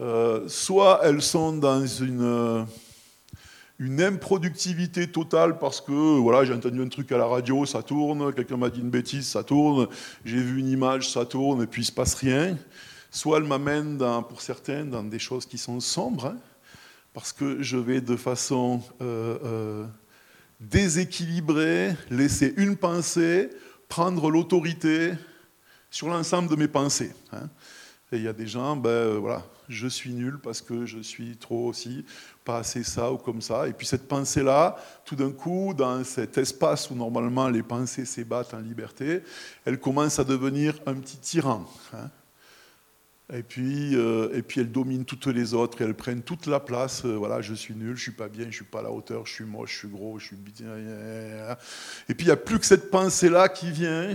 Euh, 0.00 0.48
soit 0.48 1.00
elles 1.04 1.22
sont 1.22 1.52
dans 1.52 1.86
une, 1.86 2.66
une 3.78 4.02
improductivité 4.02 5.06
totale 5.06 5.60
parce 5.60 5.80
que 5.80 5.92
voilà, 6.18 6.44
j'ai 6.44 6.54
entendu 6.54 6.82
un 6.82 6.88
truc 6.88 7.12
à 7.12 7.18
la 7.18 7.26
radio, 7.26 7.64
ça 7.66 7.84
tourne, 7.84 8.32
quelqu'un 8.32 8.56
m'a 8.56 8.70
dit 8.70 8.80
une 8.80 8.90
bêtise, 8.90 9.28
ça 9.28 9.44
tourne, 9.44 9.86
j'ai 10.24 10.38
vu 10.38 10.58
une 10.58 10.68
image, 10.68 11.08
ça 11.08 11.24
tourne, 11.24 11.62
et 11.62 11.66
puis 11.68 11.82
il 11.82 11.84
se 11.84 11.92
passe 11.92 12.14
rien 12.14 12.56
soit 13.12 13.36
elle 13.38 13.44
m'amène, 13.44 13.98
pour 14.28 14.40
certains, 14.40 14.86
dans 14.86 15.04
des 15.04 15.18
choses 15.20 15.46
qui 15.46 15.58
sont 15.58 15.78
sombres, 15.78 16.26
hein, 16.26 16.36
parce 17.12 17.32
que 17.32 17.62
je 17.62 17.76
vais 17.76 18.00
de 18.00 18.16
façon 18.16 18.82
euh, 19.02 19.38
euh, 19.44 19.86
déséquilibrée 20.58 21.94
laisser 22.10 22.54
une 22.56 22.76
pensée 22.76 23.50
prendre 23.88 24.30
l'autorité 24.30 25.12
sur 25.90 26.08
l'ensemble 26.08 26.48
de 26.48 26.56
mes 26.56 26.68
pensées. 26.68 27.12
Hein. 27.32 27.50
Et 28.12 28.16
il 28.16 28.22
y 28.22 28.28
a 28.28 28.32
des 28.32 28.46
gens, 28.46 28.76
ben 28.76 28.88
euh, 28.88 29.18
voilà, 29.18 29.42
je 29.68 29.88
suis 29.88 30.12
nul 30.12 30.38
parce 30.42 30.62
que 30.62 30.86
je 30.86 31.00
suis 31.00 31.36
trop 31.36 31.68
aussi, 31.68 32.06
pas 32.44 32.58
assez 32.58 32.82
ça 32.82 33.12
ou 33.12 33.18
comme 33.18 33.42
ça. 33.42 33.68
Et 33.68 33.74
puis 33.74 33.86
cette 33.86 34.08
pensée-là, 34.08 34.76
tout 35.04 35.16
d'un 35.16 35.32
coup, 35.32 35.74
dans 35.76 36.02
cet 36.04 36.38
espace 36.38 36.90
où 36.90 36.94
normalement 36.94 37.48
les 37.50 37.62
pensées 37.62 38.06
s'ébattent 38.06 38.54
en 38.54 38.60
liberté, 38.60 39.22
elle 39.66 39.78
commence 39.78 40.18
à 40.18 40.24
devenir 40.24 40.74
un 40.86 40.94
petit 40.94 41.18
tyran. 41.18 41.66
Hein. 41.92 42.08
Et 43.34 43.42
puis, 43.42 43.96
euh, 43.96 44.28
et 44.34 44.42
puis 44.42 44.60
elles 44.60 44.70
dominent 44.70 45.06
toutes 45.06 45.26
les 45.26 45.54
autres, 45.54 45.80
et 45.80 45.84
elles 45.84 45.94
prennent 45.94 46.22
toute 46.22 46.46
la 46.46 46.60
place. 46.60 47.04
Euh, 47.06 47.14
voilà, 47.14 47.40
je 47.40 47.54
suis 47.54 47.74
nul, 47.74 47.96
je 47.96 48.02
suis 48.02 48.12
pas 48.12 48.28
bien, 48.28 48.46
je 48.50 48.56
suis 48.56 48.64
pas 48.64 48.80
à 48.80 48.82
la 48.82 48.90
hauteur, 48.90 49.24
je 49.26 49.32
suis 49.32 49.44
moche, 49.44 49.72
je 49.72 49.78
suis 49.78 49.88
gros, 49.88 50.18
je 50.18 50.26
suis. 50.26 50.36
Et 52.08 52.14
puis 52.14 52.24
il 52.24 52.26
n'y 52.26 52.30
a 52.30 52.36
plus 52.36 52.58
que 52.58 52.66
cette 52.66 52.90
pensée-là 52.90 53.48
qui 53.48 53.70
vient. 53.70 54.14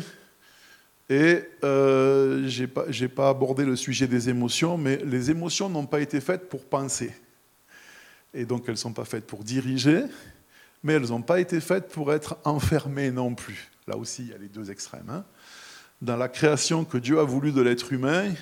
Et 1.10 1.42
euh, 1.64 2.48
j'ai 2.48 2.68
pas, 2.68 2.86
pas 3.16 3.30
abordé 3.30 3.66
le 3.66 3.76
sujet 3.76 4.08
des 4.08 4.30
émotions, 4.30 4.78
mais 4.78 4.98
les 4.98 5.32
émotions 5.32 5.68
n'ont 5.70 5.86
pas 5.88 6.02
été 6.02 6.22
faites 6.22 6.48
pour 6.48 6.66
penser. 6.66 7.12
Et 8.36 8.46
donc 8.46 8.66
elles 8.68 8.74
ne 8.74 8.78
sont 8.78 8.94
pas 8.94 9.06
faites 9.06 9.26
pour 9.26 9.44
diriger, 9.44 10.04
mais 10.84 10.94
elles 10.94 11.10
n'ont 11.10 11.24
pas 11.24 11.40
été 11.40 11.60
faites 11.60 11.88
pour 11.88 12.14
être 12.14 12.38
enfermées 12.44 13.10
non 13.10 13.34
plus. 13.34 13.72
Là 13.88 13.98
aussi, 13.98 14.24
il 14.24 14.30
y 14.30 14.34
a 14.34 14.38
les 14.38 14.50
deux 14.50 14.70
extrêmes. 14.70 15.10
Hein. 15.10 15.26
Dans 16.02 16.18
la 16.18 16.28
création 16.28 16.86
que 16.86 17.00
Dieu 17.00 17.20
a 17.20 17.24
voulu 17.24 17.52
de 17.52 17.62
l'être 17.62 17.92
humain, 17.94 18.34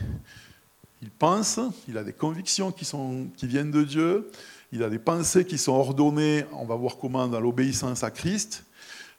il 1.06 1.12
pense, 1.12 1.60
il 1.88 2.00
a 2.00 2.04
des 2.04 2.14
convictions 2.14 2.72
qui, 2.72 2.84
sont, 2.84 3.28
qui 3.38 3.46
viennent 3.46 3.70
de 3.70 3.84
Dieu, 3.84 4.32
il 4.72 4.82
a 4.82 4.90
des 4.90 4.98
pensées 4.98 5.46
qui 5.46 5.60
sont 5.60 5.74
ordonnées, 5.74 6.46
on 6.52 6.66
va 6.66 6.74
voir 6.76 6.98
comment, 6.98 7.28
dans 7.28 7.40
l'obéissance 7.40 8.04
à 8.04 8.10
Christ. 8.10 8.64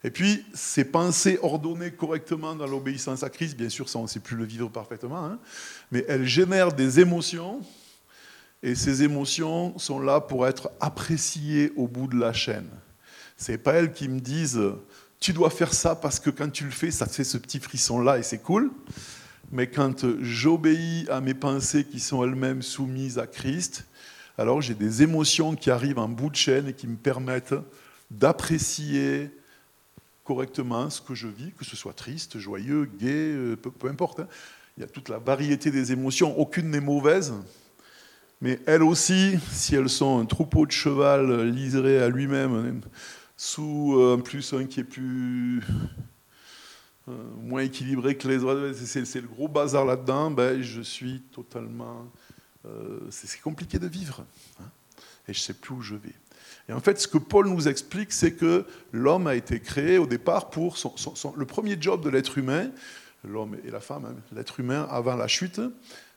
Et 0.03 0.11
puis, 0.11 0.45
ces 0.53 0.83
pensées 0.83 1.39
ordonnées 1.41 1.91
correctement 1.91 2.55
dans 2.55 2.67
l'obéissance 2.67 3.23
à 3.23 3.29
Christ, 3.29 3.55
bien 3.55 3.69
sûr, 3.69 3.87
ça, 3.87 3.99
on 3.99 4.03
ne 4.03 4.07
sait 4.07 4.19
plus 4.19 4.35
le 4.35 4.43
vivre 4.43 4.67
parfaitement, 4.67 5.25
hein, 5.25 5.39
mais 5.89 6.03
elles 6.09 6.25
génèrent 6.25 6.73
des 6.73 6.99
émotions, 6.99 7.61
et 8.61 8.75
ces 8.75 9.03
émotions 9.03 9.79
sont 9.79 10.01
là 10.01 10.19
pour 10.19 10.45
être 10.45 10.69
appréciées 10.81 11.71
au 11.77 11.87
bout 11.87 12.07
de 12.07 12.19
la 12.19 12.33
chaîne. 12.33 12.67
Ce 13.37 13.53
n'est 13.53 13.57
pas 13.57 13.75
elles 13.75 13.93
qui 13.93 14.09
me 14.09 14.19
disent, 14.19 14.59
tu 15.21 15.31
dois 15.31 15.51
faire 15.51 15.73
ça 15.73 15.95
parce 15.95 16.19
que 16.19 16.31
quand 16.31 16.49
tu 16.49 16.65
le 16.65 16.71
fais, 16.71 16.91
ça 16.91 17.05
te 17.07 17.13
fait 17.13 17.23
ce 17.23 17.37
petit 17.37 17.61
frisson-là 17.61 18.17
et 18.17 18.23
c'est 18.23 18.39
cool 18.39 18.71
mais 19.51 19.67
quand 19.67 20.05
j'obéis 20.21 21.07
à 21.09 21.21
mes 21.21 21.33
pensées 21.33 21.85
qui 21.85 21.99
sont 21.99 22.23
elles-mêmes 22.23 22.61
soumises 22.61 23.17
à 23.17 23.27
Christ, 23.27 23.85
alors 24.37 24.61
j'ai 24.61 24.75
des 24.75 25.03
émotions 25.03 25.55
qui 25.55 25.71
arrivent 25.71 25.99
en 25.99 26.09
bout 26.09 26.29
de 26.29 26.35
chaîne 26.35 26.67
et 26.67 26.73
qui 26.73 26.87
me 26.87 26.95
permettent 26.95 27.55
d'apprécier 28.11 29.31
correctement 30.23 30.89
ce 30.89 31.01
que 31.01 31.15
je 31.15 31.27
vis, 31.27 31.51
que 31.57 31.65
ce 31.65 31.75
soit 31.75 31.93
triste, 31.93 32.37
joyeux, 32.37 32.89
gai, 32.99 33.07
euh, 33.09 33.55
peu, 33.55 33.87
importe. 33.87 34.19
Hein. 34.19 34.27
Il 34.77 34.81
y 34.81 34.83
a 34.83 34.87
toute 34.87 35.09
la 35.09 35.17
variété 35.17 35.71
des 35.71 35.91
émotions, 35.91 36.37
aucune 36.37 36.69
n'est 36.69 36.81
mauvaise, 36.81 37.33
mais 38.41 38.59
elles 38.67 38.83
aussi, 38.83 39.39
si 39.51 39.75
elles 39.75 39.89
sont 39.89 40.19
un 40.19 40.25
troupeau 40.25 40.65
de 40.65 40.71
cheval 40.71 41.49
liseré 41.49 41.99
à 41.99 42.09
lui-même, 42.09 42.81
sous 43.37 43.95
euh, 43.97 44.17
un 44.17 44.19
plus 44.19 44.53
un 44.53 44.65
qui 44.65 44.81
est 44.81 44.83
plus 44.83 45.59
euh, 45.59 45.61
moins 47.07 47.61
équilibré 47.61 48.17
que 48.17 48.27
les 48.27 48.43
autres, 48.43 48.73
c'est 48.73 49.21
le 49.21 49.27
gros 49.27 49.47
bazar 49.47 49.85
là-dedans, 49.85 50.31
ben, 50.31 50.61
je 50.61 50.81
suis 50.81 51.21
totalement... 51.31 52.05
Euh, 52.65 52.99
c'est 53.11 53.39
compliqué 53.39 53.79
de 53.79 53.87
vivre. 53.87 54.25
Hein, 54.59 54.65
et 55.27 55.33
je 55.33 55.39
ne 55.39 55.43
sais 55.43 55.53
plus 55.53 55.73
où 55.73 55.81
je 55.81 55.95
vais. 55.95 56.13
Et 56.69 56.73
en 56.73 56.81
fait, 56.81 56.99
ce 56.99 57.07
que 57.07 57.17
Paul 57.17 57.47
nous 57.47 57.67
explique, 57.67 58.11
c'est 58.11 58.33
que 58.33 58.65
l'homme 58.91 59.27
a 59.27 59.35
été 59.35 59.59
créé 59.59 59.97
au 59.97 60.05
départ 60.05 60.49
pour 60.49 60.77
le 61.37 61.45
premier 61.45 61.77
job 61.79 62.03
de 62.03 62.09
l'être 62.09 62.37
humain, 62.37 62.71
l'homme 63.23 63.57
et 63.63 63.71
la 63.71 63.79
femme, 63.79 64.05
hein, 64.05 64.15
l'être 64.33 64.59
humain 64.59 64.87
avant 64.89 65.15
la 65.15 65.27
chute, 65.27 65.61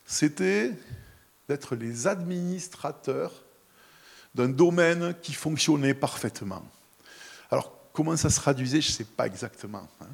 c'était 0.04 0.72
d'être 1.48 1.76
les 1.76 2.06
administrateurs 2.06 3.32
d'un 4.34 4.48
domaine 4.48 5.14
qui 5.22 5.32
fonctionnait 5.32 5.94
parfaitement. 5.94 6.62
Alors, 7.50 7.72
comment 7.92 8.16
ça 8.16 8.30
se 8.30 8.36
traduisait, 8.36 8.80
je 8.80 8.88
ne 8.88 8.92
sais 8.92 9.04
pas 9.04 9.26
exactement. 9.26 9.88
Hein. 10.00 10.06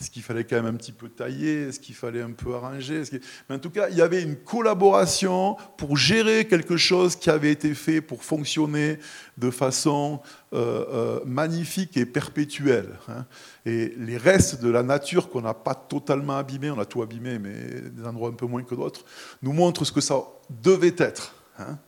Est-ce 0.00 0.10
qu'il 0.10 0.22
fallait 0.22 0.44
quand 0.44 0.56
même 0.56 0.74
un 0.74 0.76
petit 0.76 0.92
peu 0.92 1.10
tailler? 1.10 1.68
Est-ce 1.68 1.78
qu'il 1.78 1.94
fallait 1.94 2.22
un 2.22 2.30
peu 2.30 2.54
arranger? 2.54 3.02
Mais 3.48 3.56
en 3.56 3.58
tout 3.58 3.68
cas, 3.68 3.90
il 3.90 3.96
y 3.96 4.00
avait 4.00 4.22
une 4.22 4.36
collaboration 4.36 5.56
pour 5.76 5.96
gérer 5.98 6.46
quelque 6.46 6.78
chose 6.78 7.16
qui 7.16 7.28
avait 7.28 7.52
été 7.52 7.74
fait 7.74 8.00
pour 8.00 8.24
fonctionner 8.24 8.98
de 9.36 9.50
façon 9.50 10.20
euh, 10.54 10.84
euh, 10.90 11.20
magnifique 11.26 11.98
et 11.98 12.06
perpétuelle. 12.06 12.98
Hein. 13.08 13.26
Et 13.66 13.94
les 13.98 14.16
restes 14.16 14.62
de 14.62 14.70
la 14.70 14.82
nature 14.82 15.28
qu'on 15.28 15.42
n'a 15.42 15.54
pas 15.54 15.74
totalement 15.74 16.38
abîmés, 16.38 16.70
on 16.70 16.78
a 16.78 16.86
tout 16.86 17.02
abîmé, 17.02 17.38
mais 17.38 17.90
des 17.90 18.06
endroits 18.06 18.30
un 18.30 18.34
peu 18.34 18.46
moins 18.46 18.62
que 18.62 18.74
d'autres, 18.74 19.04
nous 19.42 19.52
montrent 19.52 19.84
ce 19.84 19.92
que 19.92 20.00
ça 20.00 20.16
devait 20.48 20.96
être. 20.96 21.34
Hein 21.58 21.78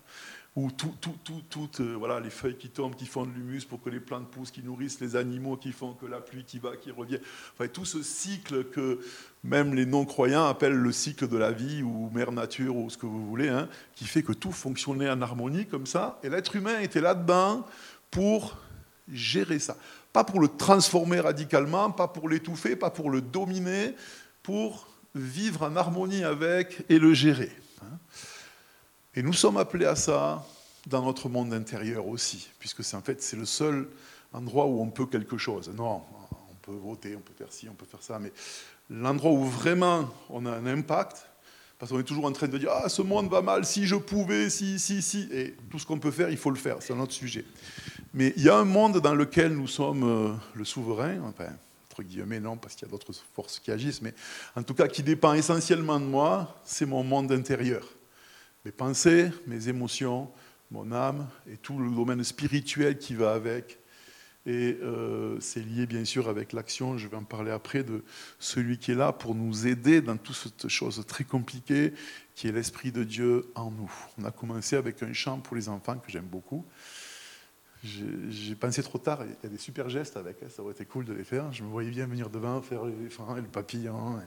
ou 0.54 0.71
tout, 0.71 0.94
tout, 1.00 1.42
tout, 1.49 1.71
euh, 1.80 1.94
voilà, 1.97 2.21
les 2.21 2.28
feuilles 2.28 2.59
qui 2.59 2.68
tombent, 2.68 2.94
qui 2.94 3.06
font 3.06 3.25
de 3.25 3.32
l'humus 3.32 3.64
pour 3.64 3.80
que 3.80 3.88
les 3.88 4.00
plantes 4.00 4.30
poussent, 4.30 4.50
qui 4.50 4.62
nourrissent 4.62 5.00
les 5.00 5.16
animaux, 5.16 5.56
qui 5.56 5.73
font 5.73 5.94
que 5.94 6.04
la 6.04 6.21
pluie 6.21 6.44
qui 6.44 6.59
va, 6.59 6.76
qui 6.76 6.90
revient. 6.90 7.18
Enfin, 7.54 7.68
tout 7.68 7.87
ce 7.87 8.02
cycle 8.02 8.64
que 8.64 9.00
même 9.44 9.75
les 9.75 9.87
non-croyants 9.87 10.44
appellent 10.44 10.75
le 10.75 10.92
cycle 10.92 11.26
de 11.26 11.38
la 11.38 11.52
vie 11.52 11.82
ou 11.82 12.11
mère 12.12 12.32
nature 12.32 12.76
ou 12.76 12.90
ce 12.90 12.99
que 12.99 13.06
vous 13.06 13.26
voulez, 13.26 13.49
hein, 13.49 13.66
qui 13.94 14.04
fait 14.04 14.23
que 14.23 14.32
tout 14.32 14.52
fonctionnait 14.52 15.09
en 15.09 15.23
harmonie 15.23 15.66
comme 15.66 15.87
ça. 15.87 16.21
Et 16.23 16.28
l'être 16.28 16.54
humain 16.54 16.80
était 16.80 17.00
là-dedans 17.00 17.66
pour 18.11 18.59
gérer 19.11 19.59
ça. 19.59 19.78
Pas 20.12 20.25
pour 20.25 20.38
le 20.38 20.49
transformer 20.49 21.21
radicalement, 21.21 21.90
pas 21.90 22.09
pour 22.09 22.28
l'étouffer, 22.28 22.76
pas 22.76 22.90
pour 22.90 23.09
le 23.09 23.23
dominer, 23.23 23.94
pour 24.42 24.88
vivre 25.14 25.62
en 25.62 25.76
harmonie 25.76 26.25
avec 26.25 26.85
et 26.90 26.99
le 26.99 27.14
gérer. 27.14 27.52
Hein. 27.82 27.99
Et 29.14 29.23
nous 29.23 29.35
sommes 29.35 29.59
appelés 29.59 29.85
à 29.85 29.95
ça 29.95 30.42
dans 30.87 31.02
notre 31.02 31.28
monde 31.28 31.52
intérieur 31.52 32.07
aussi, 32.07 32.49
puisque 32.59 32.83
c'est 32.83 32.97
en 32.97 33.02
fait 33.02 33.23
c'est 33.23 33.37
le 33.37 33.45
seul 33.45 33.88
endroit 34.33 34.66
où 34.66 34.81
on 34.81 34.88
peut 34.88 35.04
quelque 35.04 35.37
chose. 35.37 35.71
Non, 35.76 36.02
on 36.50 36.54
peut 36.62 36.73
voter, 36.73 37.14
on 37.14 37.21
peut 37.21 37.35
faire 37.37 37.52
ci, 37.52 37.69
on 37.69 37.75
peut 37.75 37.85
faire 37.85 38.02
ça, 38.02 38.19
mais 38.19 38.33
l'endroit 38.88 39.33
où 39.33 39.45
vraiment 39.45 40.09
on 40.31 40.47
a 40.47 40.52
un 40.52 40.66
impact, 40.66 41.26
parce 41.78 41.92
qu'on 41.92 42.00
est 42.00 42.04
toujours 42.04 42.25
en 42.25 42.33
train 42.33 42.49
de 42.49 42.57
dire 42.57 42.71
ah 42.73 42.88
ce 42.88 43.02
monde 43.02 43.28
va 43.28 43.42
mal, 43.42 43.66
si 43.66 43.87
je 43.87 43.97
pouvais, 43.97 44.49
si 44.49 44.78
si 44.78 45.02
si, 45.02 45.28
et 45.31 45.57
tout 45.71 45.78
ce 45.78 45.85
qu'on 45.85 45.99
peut 45.99 46.11
faire, 46.11 46.31
il 46.31 46.38
faut 46.38 46.50
le 46.50 46.57
faire, 46.57 46.76
c'est 46.81 46.95
un 46.95 47.00
autre 47.00 47.12
sujet. 47.12 47.45
Mais 48.14 48.33
il 48.37 48.42
y 48.42 48.49
a 48.49 48.57
un 48.57 48.64
monde 48.64 48.99
dans 48.99 49.14
lequel 49.14 49.52
nous 49.52 49.69
sommes 49.69 50.04
euh, 50.04 50.33
le 50.54 50.64
souverain, 50.64 51.21
enfin 51.25 51.50
entre 51.90 52.02
guillemets 52.02 52.40
non, 52.40 52.57
parce 52.57 52.75
qu'il 52.75 52.88
y 52.88 52.90
a 52.90 52.92
d'autres 52.92 53.12
forces 53.35 53.59
qui 53.59 53.71
agissent, 53.71 54.00
mais 54.00 54.14
en 54.57 54.62
tout 54.62 54.73
cas 54.73 54.88
qui 54.88 55.02
dépend 55.02 55.35
essentiellement 55.35 56.00
de 56.00 56.07
moi, 56.07 56.59
c'est 56.64 56.87
mon 56.87 57.04
monde 57.04 57.31
intérieur 57.31 57.87
mes 58.64 58.73
pensées, 58.73 59.31
mes 59.47 59.69
émotions, 59.69 60.31
mon 60.71 60.92
âme 60.92 61.28
et 61.50 61.57
tout 61.57 61.78
le 61.78 61.90
domaine 61.90 62.25
spirituel 62.25 62.99
qui 62.99 63.14
va 63.14 63.33
avec. 63.33 63.78
Et 64.45 64.76
euh, 64.83 65.38
c'est 65.38 65.61
lié 65.61 65.87
bien 65.87 66.04
sûr 66.04 66.28
avec 66.28 66.52
l'action, 66.52 66.99
je 66.99 67.07
vais 67.07 67.16
en 67.16 67.23
parler 67.23 67.52
après, 67.52 67.85
de 67.85 68.02
celui 68.40 68.76
qui 68.76 68.90
est 68.90 68.97
là 68.97 69.12
pour 69.12 69.37
nous 69.37 69.69
aider 69.69 70.00
dans 70.00 70.16
toute 70.16 70.35
cette 70.35 70.69
chose 70.69 71.04
très 71.07 71.23
compliquée 71.23 71.92
qui 72.35 72.49
est 72.49 72.52
l'Esprit 72.52 72.90
de 72.90 73.04
Dieu 73.04 73.52
en 73.54 73.71
nous. 73.71 73.92
On 74.19 74.25
a 74.25 74.33
commencé 74.33 74.75
avec 74.75 75.02
un 75.02 75.12
chant 75.12 75.38
pour 75.38 75.54
les 75.54 75.69
enfants 75.69 75.97
que 75.97 76.11
j'aime 76.11 76.26
beaucoup. 76.26 76.64
J'ai 77.84 78.54
pensé 78.54 78.80
trop 78.82 78.98
tard, 78.98 79.24
il 79.24 79.30
y 79.42 79.46
a 79.46 79.48
des 79.48 79.58
super 79.58 79.88
gestes 79.88 80.16
avec, 80.16 80.36
hein, 80.40 80.46
ça 80.54 80.62
aurait 80.62 80.72
été 80.72 80.84
cool 80.84 81.04
de 81.04 81.12
les 81.12 81.24
faire. 81.24 81.52
Je 81.52 81.64
me 81.64 81.68
voyais 81.68 81.90
bien 81.90 82.06
venir 82.06 82.30
devant, 82.30 82.62
faire 82.62 82.84
l'éléphant 82.84 83.36
et 83.36 83.40
le 83.40 83.48
papillon. 83.48 84.20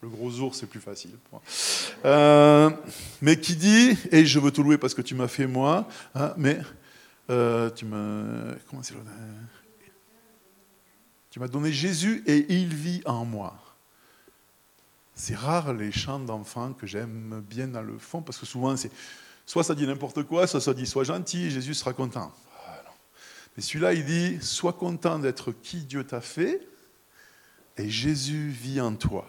Le 0.00 0.08
gros 0.08 0.30
ours, 0.40 0.58
c'est 0.58 0.66
plus 0.66 0.80
facile. 0.80 1.10
Euh, 2.06 2.70
mais 3.20 3.38
qui 3.38 3.54
dit, 3.54 3.98
et 4.10 4.24
je 4.24 4.38
veux 4.38 4.50
te 4.50 4.62
louer 4.62 4.78
parce 4.78 4.94
que 4.94 5.02
tu 5.02 5.14
m'as 5.14 5.28
fait 5.28 5.46
moi, 5.46 5.86
hein, 6.14 6.32
mais 6.38 6.58
euh, 7.28 7.68
tu 7.70 7.84
m'as. 7.84 8.54
Comment 8.70 8.82
c'est 8.82 8.94
Tu 11.30 11.38
m'as 11.38 11.48
donné 11.48 11.70
Jésus 11.70 12.22
et 12.26 12.46
il 12.54 12.74
vit 12.74 13.02
en 13.04 13.26
moi. 13.26 13.58
C'est 15.14 15.36
rare 15.36 15.74
les 15.74 15.92
chants 15.92 16.18
d'enfants 16.18 16.72
que 16.72 16.86
j'aime 16.86 17.44
bien 17.46 17.68
dans 17.68 17.82
le 17.82 17.98
fond 17.98 18.22
parce 18.22 18.38
que 18.38 18.46
souvent 18.46 18.74
c'est 18.76 18.90
soit 19.44 19.62
ça 19.62 19.74
dit 19.74 19.86
n'importe 19.86 20.22
quoi, 20.22 20.46
soit 20.46 20.60
ça 20.60 20.72
dit 20.72 20.86
sois 20.86 21.04
gentil, 21.04 21.50
Jésus 21.50 21.74
sera 21.74 21.92
content. 21.92 22.32
Mais 23.56 23.62
celui-là, 23.62 23.92
il 23.92 24.04
dit 24.04 24.38
Sois 24.40 24.72
content 24.72 25.18
d'être 25.18 25.52
qui 25.52 25.78
Dieu 25.78 26.04
t'a 26.04 26.20
fait, 26.20 26.66
et 27.76 27.88
Jésus 27.88 28.48
vit 28.48 28.80
en 28.80 28.94
toi. 28.94 29.26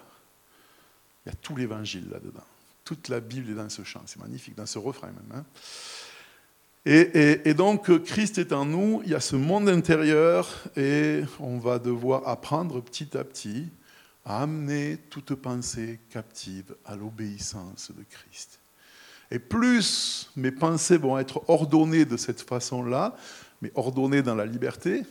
Il 1.25 1.29
y 1.29 1.31
a 1.31 1.35
tout 1.35 1.55
l'évangile 1.55 2.09
là-dedans. 2.11 2.43
Toute 2.83 3.07
la 3.07 3.19
Bible 3.19 3.51
est 3.51 3.55
dans 3.55 3.69
ce 3.69 3.83
chant. 3.83 4.01
C'est 4.05 4.19
magnifique, 4.19 4.55
dans 4.55 4.65
ce 4.65 4.77
refrain 4.77 5.07
même. 5.07 5.31
Hein. 5.33 5.45
et, 6.85 7.53
donc, 7.53 8.03
Christ 8.03 8.37
est 8.37 8.51
en 8.51 8.65
nous, 8.65 9.01
il 9.05 9.11
y 9.11 9.15
a 9.15 9.21
ce 9.21 9.37
monde 9.37 9.69
intérieur, 9.69 10.49
et 10.75 11.21
on 11.39 11.57
va 11.59 11.79
devoir 11.79 12.27
apprendre 12.27 12.81
petit 12.81 13.17
à 13.17 13.23
petit 13.23 13.69
à 14.25 14.43
amener 14.43 14.97
toute 15.09 15.35
pensée 15.35 15.99
captive 16.09 16.75
à 16.85 16.95
l'obéissance 16.95 17.91
de 17.91 18.03
Christ. 18.09 18.59
Et 19.31 19.39
plus 19.39 20.31
mes 20.35 20.51
pensées 20.51 20.97
vont 20.97 21.17
être 21.17 21.43
ordonnées 21.49 22.05
de 22.05 22.17
cette 22.17 22.41
façon-là, 22.41 23.15
mais 23.63 23.71
ordonné 23.75 24.21
dans 24.21 24.35
la 24.35 24.45
liberté, 24.45 25.03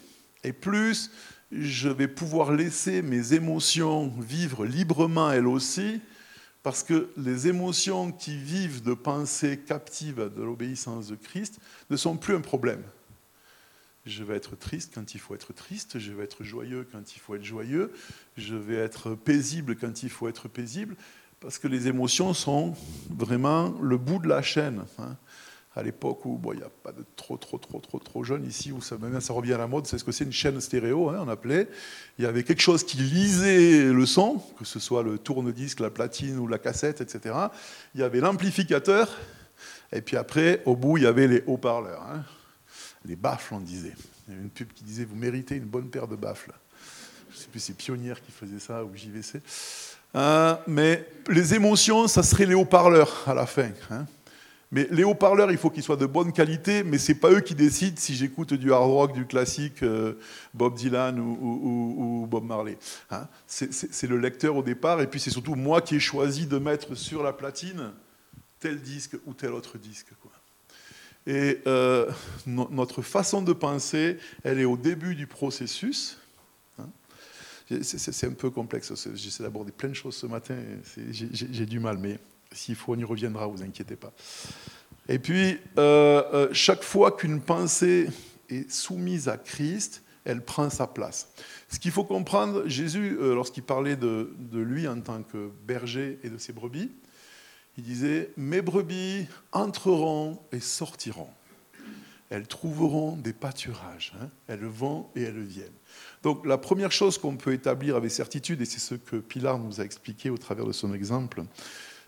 et 0.44 0.52
plus 0.52 1.10
je 1.50 1.88
vais 1.88 2.06
pouvoir 2.06 2.52
laisser 2.52 3.00
mes 3.00 3.32
émotions 3.32 4.12
vivre 4.20 4.66
librement 4.66 5.32
elles 5.32 5.46
aussi, 5.46 6.02
parce 6.62 6.82
que 6.82 7.10
les 7.16 7.48
émotions 7.48 8.12
qui 8.12 8.36
vivent 8.36 8.82
de 8.82 8.92
pensées 8.92 9.58
captives 9.58 10.30
de 10.36 10.42
l'obéissance 10.42 11.08
de 11.08 11.16
Christ 11.16 11.60
ne 11.88 11.96
sont 11.96 12.18
plus 12.18 12.34
un 12.34 12.42
problème. 12.42 12.82
Je 14.04 14.22
vais 14.22 14.36
être 14.36 14.54
triste 14.54 14.92
quand 14.94 15.14
il 15.14 15.20
faut 15.20 15.34
être 15.34 15.54
triste, 15.54 15.98
je 15.98 16.12
vais 16.12 16.24
être 16.24 16.44
joyeux 16.44 16.86
quand 16.92 17.16
il 17.16 17.20
faut 17.20 17.34
être 17.34 17.44
joyeux, 17.44 17.90
je 18.36 18.54
vais 18.54 18.76
être 18.76 19.14
paisible 19.14 19.76
quand 19.76 20.02
il 20.02 20.10
faut 20.10 20.28
être 20.28 20.48
paisible, 20.48 20.94
parce 21.40 21.58
que 21.58 21.68
les 21.68 21.88
émotions 21.88 22.34
sont 22.34 22.74
vraiment 23.08 23.74
le 23.80 23.96
bout 23.96 24.18
de 24.18 24.28
la 24.28 24.42
chaîne. 24.42 24.84
Hein 24.98 25.16
à 25.74 25.82
l'époque 25.82 26.24
où 26.26 26.38
il 26.52 26.58
n'y 26.58 26.64
a 26.64 26.70
pas 26.82 26.92
de 26.92 27.04
trop, 27.16 27.36
trop, 27.36 27.56
trop, 27.58 27.80
trop, 27.80 27.98
trop 27.98 28.24
jeunes 28.24 28.44
ici, 28.44 28.72
où 28.72 28.82
ça, 28.82 28.96
ça 29.20 29.32
revient 29.32 29.54
à 29.54 29.58
la 29.58 29.66
mode, 29.66 29.86
c'est 29.86 29.96
ce 29.98 30.04
que 30.04 30.12
c'est 30.12 30.24
une 30.24 30.32
chaîne 30.32 30.60
stéréo, 30.60 31.08
hein, 31.08 31.22
on 31.24 31.28
appelait. 31.28 31.68
Il 32.18 32.24
y 32.24 32.26
avait 32.26 32.44
quelque 32.44 32.60
chose 32.60 32.84
qui 32.84 32.98
lisait 32.98 33.84
le 33.92 34.06
son, 34.06 34.42
que 34.58 34.64
ce 34.64 34.78
soit 34.78 35.02
le 35.02 35.18
tourne-disque, 35.18 35.80
la 35.80 35.90
platine 35.90 36.38
ou 36.38 36.46
la 36.46 36.58
cassette, 36.58 37.00
etc. 37.00 37.34
Il 37.94 38.00
y 38.02 38.04
avait 38.04 38.20
l'amplificateur, 38.20 39.16
et 39.92 40.02
puis 40.02 40.16
après, 40.16 40.62
au 40.66 40.76
bout, 40.76 40.98
il 40.98 41.04
y 41.04 41.06
avait 41.06 41.28
les 41.28 41.42
haut-parleurs. 41.46 42.02
Hein. 42.02 42.24
Les 43.04 43.16
baffles, 43.16 43.54
on 43.54 43.60
disait. 43.60 43.94
Il 44.28 44.32
y 44.32 44.34
avait 44.34 44.44
une 44.44 44.50
pub 44.50 44.72
qui 44.72 44.84
disait 44.84 45.04
Vous 45.04 45.16
méritez 45.16 45.56
une 45.56 45.64
bonne 45.64 45.88
paire 45.88 46.06
de 46.06 46.16
baffles. 46.16 46.52
Je 47.30 47.36
ne 47.36 47.40
sais 47.40 47.48
plus, 47.48 47.60
c'est 47.60 47.76
Pionnière 47.76 48.22
qui 48.22 48.30
faisait 48.30 48.58
ça, 48.58 48.84
ou 48.84 48.94
JVC. 48.94 49.40
Euh, 50.14 50.54
mais 50.66 51.06
les 51.28 51.54
émotions, 51.54 52.06
ça 52.06 52.22
serait 52.22 52.44
les 52.44 52.54
haut-parleurs 52.54 53.24
à 53.26 53.34
la 53.34 53.46
fin. 53.46 53.70
Mais 54.72 54.88
les 54.90 55.04
haut-parleurs, 55.04 55.52
il 55.52 55.58
faut 55.58 55.68
qu'ils 55.68 55.82
soient 55.82 55.96
de 55.96 56.06
bonne 56.06 56.32
qualité, 56.32 56.82
mais 56.82 56.96
ce 56.96 57.12
n'est 57.12 57.18
pas 57.18 57.30
eux 57.30 57.40
qui 57.40 57.54
décident 57.54 57.96
si 57.98 58.14
j'écoute 58.14 58.54
du 58.54 58.72
hard 58.72 58.90
rock, 58.90 59.12
du 59.12 59.26
classique, 59.26 59.82
euh, 59.82 60.14
Bob 60.54 60.74
Dylan 60.74 61.20
ou, 61.20 62.26
Bob 62.28 62.44
Marley. 62.44 62.78
Hein. 63.10 63.28
c'est 63.46 64.06
le 64.08 64.16
lecteur 64.16 64.56
au 64.56 64.62
départ, 64.62 65.02
et 65.02 65.06
puis 65.06 65.20
c'est 65.20 65.30
surtout 65.30 65.56
moi 65.56 65.82
qui 65.82 65.96
ai 65.96 66.00
choisi 66.00 66.46
de 66.46 66.56
mettre 66.56 66.94
sur 66.94 67.22
la 67.22 67.34
platine 67.34 67.92
tel 68.60 68.80
disque 68.80 69.16
ou 69.26 69.34
tel 69.34 69.52
autre 69.52 69.76
disque. 69.76 70.08
Et 71.26 71.60
euh, 71.66 72.10
notre 72.46 73.02
façon 73.02 73.42
de 73.42 73.52
penser, 73.52 74.16
elle 74.42 74.58
est 74.58 74.64
au 74.64 74.76
début 74.76 75.14
du 75.14 75.26
processus. 75.26 76.18
Hein. 76.78 76.88
C'est 77.82 78.26
un 78.26 78.32
peu 78.32 78.50
complexe. 78.50 78.92
J'essaie 79.14 79.42
d'aborder 79.42 79.70
plein 79.70 79.90
de 79.90 79.94
choses 79.94 80.16
ce 80.16 80.26
matin. 80.26 80.56
J'ai 81.10 81.66
du 81.66 81.78
mal, 81.78 81.98
mais 81.98 82.18
s'il 82.52 82.74
faut, 82.74 82.94
on 82.94 82.98
y 82.98 83.04
reviendra, 83.04 83.46
vous 83.46 83.62
inquiétez 83.62 83.96
pas. 83.96 84.12
Et 85.08 85.18
puis, 85.18 85.58
euh, 85.78 86.22
euh, 86.32 86.48
chaque 86.52 86.82
fois 86.82 87.12
qu'une 87.12 87.40
pensée 87.40 88.08
est 88.48 88.70
soumise 88.70 89.28
à 89.28 89.36
Christ, 89.36 90.02
elle 90.24 90.42
prend 90.44 90.70
sa 90.70 90.86
place. 90.86 91.28
Ce 91.68 91.78
qu'il 91.78 91.90
faut 91.90 92.04
comprendre, 92.04 92.66
Jésus, 92.66 93.18
euh, 93.20 93.34
lorsqu'il 93.34 93.64
parlait 93.64 93.96
de, 93.96 94.30
lui 94.52 94.86
en 94.86 95.00
tant 95.00 95.22
que 95.22 95.50
berger 95.66 96.18
et 96.22 96.30
de 96.30 96.38
ses 96.38 96.52
brebis, 96.52 96.90
il 97.76 97.84
disait, 97.84 98.30
mes 98.36 98.62
brebis 98.62 99.26
entreront 99.50 100.38
et 100.52 100.60
sortiront. 100.60 101.30
elles 102.28 102.46
trouveront 102.46 103.16
des 103.16 103.32
pâturages. 103.32 104.12
Hein. 104.20 104.28
elles 104.46 104.64
vont 104.64 105.08
et 105.16 105.22
elles 105.22 105.42
viennent. 105.42 105.72
Donc 106.22 106.46
la 106.46 106.58
première 106.58 106.92
chose 106.92 107.18
qu'on 107.18 107.36
peut 107.36 107.52
établir 107.52 107.96
avec 107.96 108.10
certitude, 108.10 108.60
et 108.60 108.66
c'est 108.66 108.78
ce 108.78 108.94
que 108.94 109.16
Pilar 109.16 109.58
nous 109.58 109.80
a 109.80 109.84
expliqué 109.84 110.30
au 110.30 110.38
travers 110.38 110.66
de 110.66 110.72
son 110.72 110.94
exemple, 110.94 111.44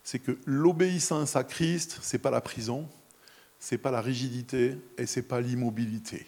c'est 0.05 0.19
que 0.19 0.39
l'obéissance 0.45 1.35
à 1.35 1.43
Christ, 1.43 1.99
ce 2.03 2.15
n'est 2.15 2.21
pas 2.21 2.31
la 2.31 2.43
prison, 2.43 2.87
ce 3.59 3.75
n'est 3.75 3.79
pas 3.79 3.91
la 3.91 4.03
rigidité 4.03 4.77
et 4.99 5.07
ce 5.07 5.19
n'est 5.19 5.27
pas 5.27 5.41
l'immobilité. 5.41 6.27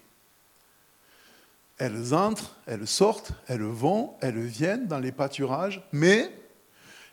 Elles 1.76 2.14
entrent, 2.14 2.56
elles 2.64 2.86
sortent, 2.86 3.32
elles 3.46 3.62
vont, 3.62 4.14
elles 4.22 4.40
viennent 4.40 4.86
dans 4.86 4.98
les 4.98 5.12
pâturages, 5.12 5.86
mais 5.92 6.32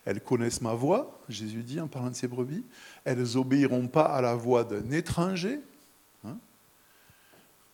elles 0.06 0.22
connaissent 0.22 0.62
ma 0.62 0.72
voix, 0.72 1.20
Jésus 1.28 1.62
dit 1.62 1.80
en 1.80 1.86
parlant 1.86 2.08
de 2.08 2.14
ses 2.14 2.28
brebis, 2.28 2.64
elles 3.04 3.36
obéiront 3.36 3.86
pas 3.86 4.06
à 4.06 4.22
la 4.22 4.34
voix 4.34 4.64
d'un 4.64 4.90
étranger, 4.90 5.60
hein. 6.24 6.38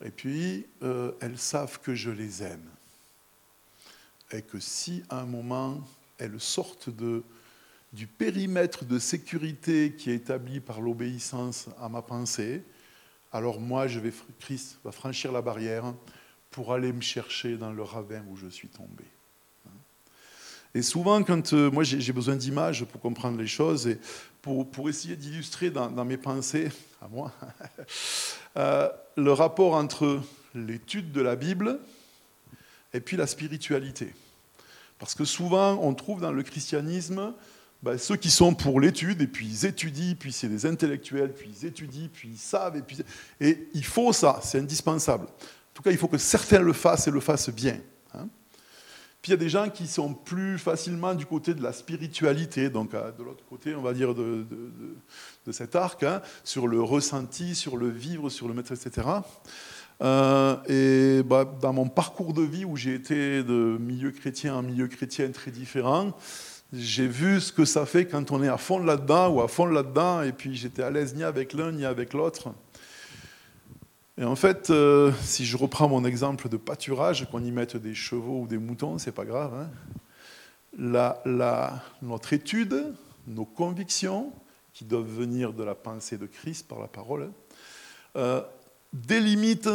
et 0.04 0.10
puis 0.10 0.66
euh, 0.82 1.12
elles 1.20 1.38
savent 1.38 1.78
que 1.80 1.94
je 1.94 2.10
les 2.10 2.42
aime. 2.42 2.68
Et 4.32 4.42
que 4.42 4.58
si 4.58 5.04
à 5.08 5.20
un 5.20 5.26
moment 5.26 5.80
elles 6.18 6.40
sortent 6.40 6.90
de, 6.90 7.22
du 7.92 8.06
périmètre 8.06 8.84
de 8.84 8.98
sécurité 8.98 9.94
qui 9.96 10.10
est 10.10 10.14
établi 10.14 10.60
par 10.60 10.80
l'obéissance 10.80 11.68
à 11.80 11.88
ma 11.88 12.02
pensée, 12.02 12.62
alors 13.32 13.60
moi, 13.60 13.86
je 13.86 14.00
vais, 14.00 14.12
Christ 14.38 14.78
va 14.84 14.92
franchir 14.92 15.32
la 15.32 15.42
barrière 15.42 15.94
pour 16.50 16.72
aller 16.72 16.92
me 16.92 17.00
chercher 17.00 17.56
dans 17.56 17.72
le 17.72 17.82
ravin 17.82 18.24
où 18.28 18.36
je 18.36 18.48
suis 18.48 18.68
tombé. 18.68 19.04
Et 20.74 20.82
souvent, 20.82 21.22
quand 21.24 21.52
euh, 21.52 21.68
moi 21.70 21.82
j'ai 21.82 22.12
besoin 22.12 22.36
d'images 22.36 22.84
pour 22.84 23.00
comprendre 23.00 23.38
les 23.38 23.48
choses 23.48 23.88
et 23.88 23.98
pour, 24.40 24.70
pour 24.70 24.88
essayer 24.88 25.16
d'illustrer 25.16 25.70
dans, 25.70 26.04
mes 26.04 26.16
pensées, 26.16 26.70
à 27.02 27.08
moi, 27.08 27.32
euh, 28.56 28.88
le 29.16 29.32
rapport 29.32 29.74
entre 29.74 30.22
l'étude 30.54 31.10
de 31.12 31.20
la 31.20 31.34
Bible 31.34 31.80
et 32.94 33.00
puis 33.00 33.16
la 33.16 33.26
spiritualité. 33.26 34.14
Parce 34.98 35.14
que 35.14 35.24
souvent, 35.24 35.78
on 35.82 35.94
trouve 35.94 36.20
dans 36.20 36.32
le 36.32 36.42
christianisme 36.42 37.32
ben, 37.82 37.96
ceux 37.96 38.16
qui 38.16 38.30
sont 38.30 38.54
pour 38.54 38.78
l'étude, 38.80 39.22
et 39.22 39.26
puis 39.26 39.46
ils 39.46 39.66
étudient, 39.66 40.14
puis 40.18 40.32
c'est 40.32 40.48
des 40.48 40.66
intellectuels, 40.66 41.32
puis 41.32 41.50
ils 41.58 41.66
étudient, 41.66 42.08
puis 42.12 42.28
ils 42.32 42.38
savent, 42.38 42.76
et, 42.76 42.82
puis... 42.82 42.98
et 43.40 43.68
il 43.72 43.84
faut 43.84 44.12
ça, 44.12 44.40
c'est 44.42 44.58
indispensable. 44.58 45.24
En 45.24 45.72
tout 45.74 45.82
cas, 45.82 45.90
il 45.90 45.96
faut 45.96 46.08
que 46.08 46.18
certains 46.18 46.60
le 46.60 46.74
fassent 46.74 47.08
et 47.08 47.10
le 47.10 47.20
fassent 47.20 47.48
bien. 47.48 47.78
Hein. 48.14 48.28
Puis 49.22 49.30
il 49.30 49.34
y 49.34 49.34
a 49.34 49.38
des 49.38 49.48
gens 49.48 49.68
qui 49.70 49.86
sont 49.86 50.12
plus 50.12 50.58
facilement 50.58 51.14
du 51.14 51.24
côté 51.24 51.54
de 51.54 51.62
la 51.62 51.72
spiritualité, 51.72 52.68
donc 52.68 52.92
de 52.92 53.22
l'autre 53.22 53.44
côté, 53.48 53.74
on 53.74 53.82
va 53.82 53.94
dire, 53.94 54.14
de, 54.14 54.46
de, 55.46 55.52
cet 55.52 55.74
arc, 55.74 56.02
hein, 56.02 56.20
sur 56.44 56.68
le 56.68 56.82
ressenti, 56.82 57.54
sur 57.54 57.76
le 57.76 57.88
vivre, 57.88 58.30
sur 58.30 58.46
le 58.46 58.54
maître, 58.54 58.72
etc. 58.72 59.06
Euh, 60.02 60.56
et 60.68 61.22
bah, 61.22 61.44
dans 61.60 61.74
mon 61.74 61.88
parcours 61.88 62.32
de 62.32 62.42
vie 62.42 62.64
où 62.64 62.76
j'ai 62.76 62.94
été 62.94 63.42
de 63.42 63.76
milieu 63.78 64.10
chrétien 64.10 64.54
en 64.54 64.62
milieu 64.62 64.88
chrétien 64.88 65.30
très 65.30 65.50
différent, 65.50 66.16
j'ai 66.72 67.08
vu 67.08 67.40
ce 67.40 67.52
que 67.52 67.64
ça 67.64 67.84
fait 67.84 68.06
quand 68.06 68.30
on 68.30 68.42
est 68.42 68.48
à 68.48 68.56
fond 68.56 68.78
là-dedans 68.78 69.28
ou 69.30 69.40
à 69.40 69.48
fond 69.48 69.66
là-dedans, 69.66 70.22
et 70.22 70.32
puis 70.32 70.54
j'étais 70.54 70.82
à 70.82 70.90
l'aise 70.90 71.14
ni 71.14 71.24
avec 71.24 71.52
l'un 71.52 71.72
ni 71.72 71.84
avec 71.84 72.12
l'autre. 72.12 72.52
Et 74.18 74.24
en 74.24 74.36
fait, 74.36 74.70
euh, 74.70 75.12
si 75.22 75.46
je 75.46 75.56
reprends 75.56 75.88
mon 75.88 76.04
exemple 76.04 76.48
de 76.48 76.56
pâturage, 76.56 77.28
qu'on 77.30 77.42
y 77.42 77.50
mette 77.50 77.76
des 77.76 77.94
chevaux 77.94 78.42
ou 78.42 78.46
des 78.46 78.58
moutons, 78.58 78.98
c'est 78.98 79.12
pas 79.12 79.24
grave. 79.24 79.52
Hein. 79.54 79.70
Notre 82.02 82.32
étude, 82.32 82.94
nos 83.26 83.44
convictions, 83.46 84.32
qui 84.72 84.84
doivent 84.84 85.10
venir 85.10 85.52
de 85.52 85.64
la 85.64 85.74
pensée 85.74 86.18
de 86.18 86.26
Christ 86.26 86.68
par 86.68 86.78
la 86.78 86.86
parole, 86.86 87.30
euh, 88.16 88.42
délimitent 88.92 89.68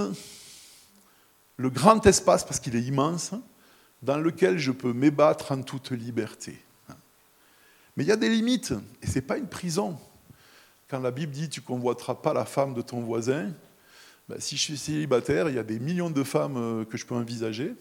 le 1.57 1.69
grand 1.69 2.05
espace, 2.05 2.43
parce 2.43 2.59
qu'il 2.59 2.75
est 2.75 2.81
immense, 2.81 3.33
dans 4.01 4.17
lequel 4.17 4.57
je 4.57 4.71
peux 4.71 4.93
m'ébattre 4.93 5.51
en 5.51 5.61
toute 5.61 5.91
liberté. 5.91 6.64
Mais 7.95 8.03
il 8.03 8.07
y 8.07 8.11
a 8.11 8.17
des 8.17 8.29
limites, 8.29 8.73
et 9.01 9.07
ce 9.07 9.15
n'est 9.15 9.21
pas 9.21 9.37
une 9.37 9.47
prison. 9.47 9.97
Quand 10.87 10.99
la 10.99 11.11
Bible 11.11 11.31
dit 11.31 11.49
tu 11.49 11.61
convoiteras 11.61 12.15
pas 12.15 12.33
la 12.33 12.45
femme 12.45 12.73
de 12.73 12.81
ton 12.81 13.01
voisin, 13.01 13.51
ben, 14.27 14.39
si 14.39 14.57
je 14.57 14.61
suis 14.61 14.77
célibataire, 14.77 15.49
il 15.49 15.55
y 15.55 15.59
a 15.59 15.63
des 15.63 15.79
millions 15.79 16.09
de 16.09 16.23
femmes 16.23 16.57
euh, 16.57 16.85
que 16.85 16.97
je 16.97 17.05
peux 17.05 17.15
envisager. 17.15 17.73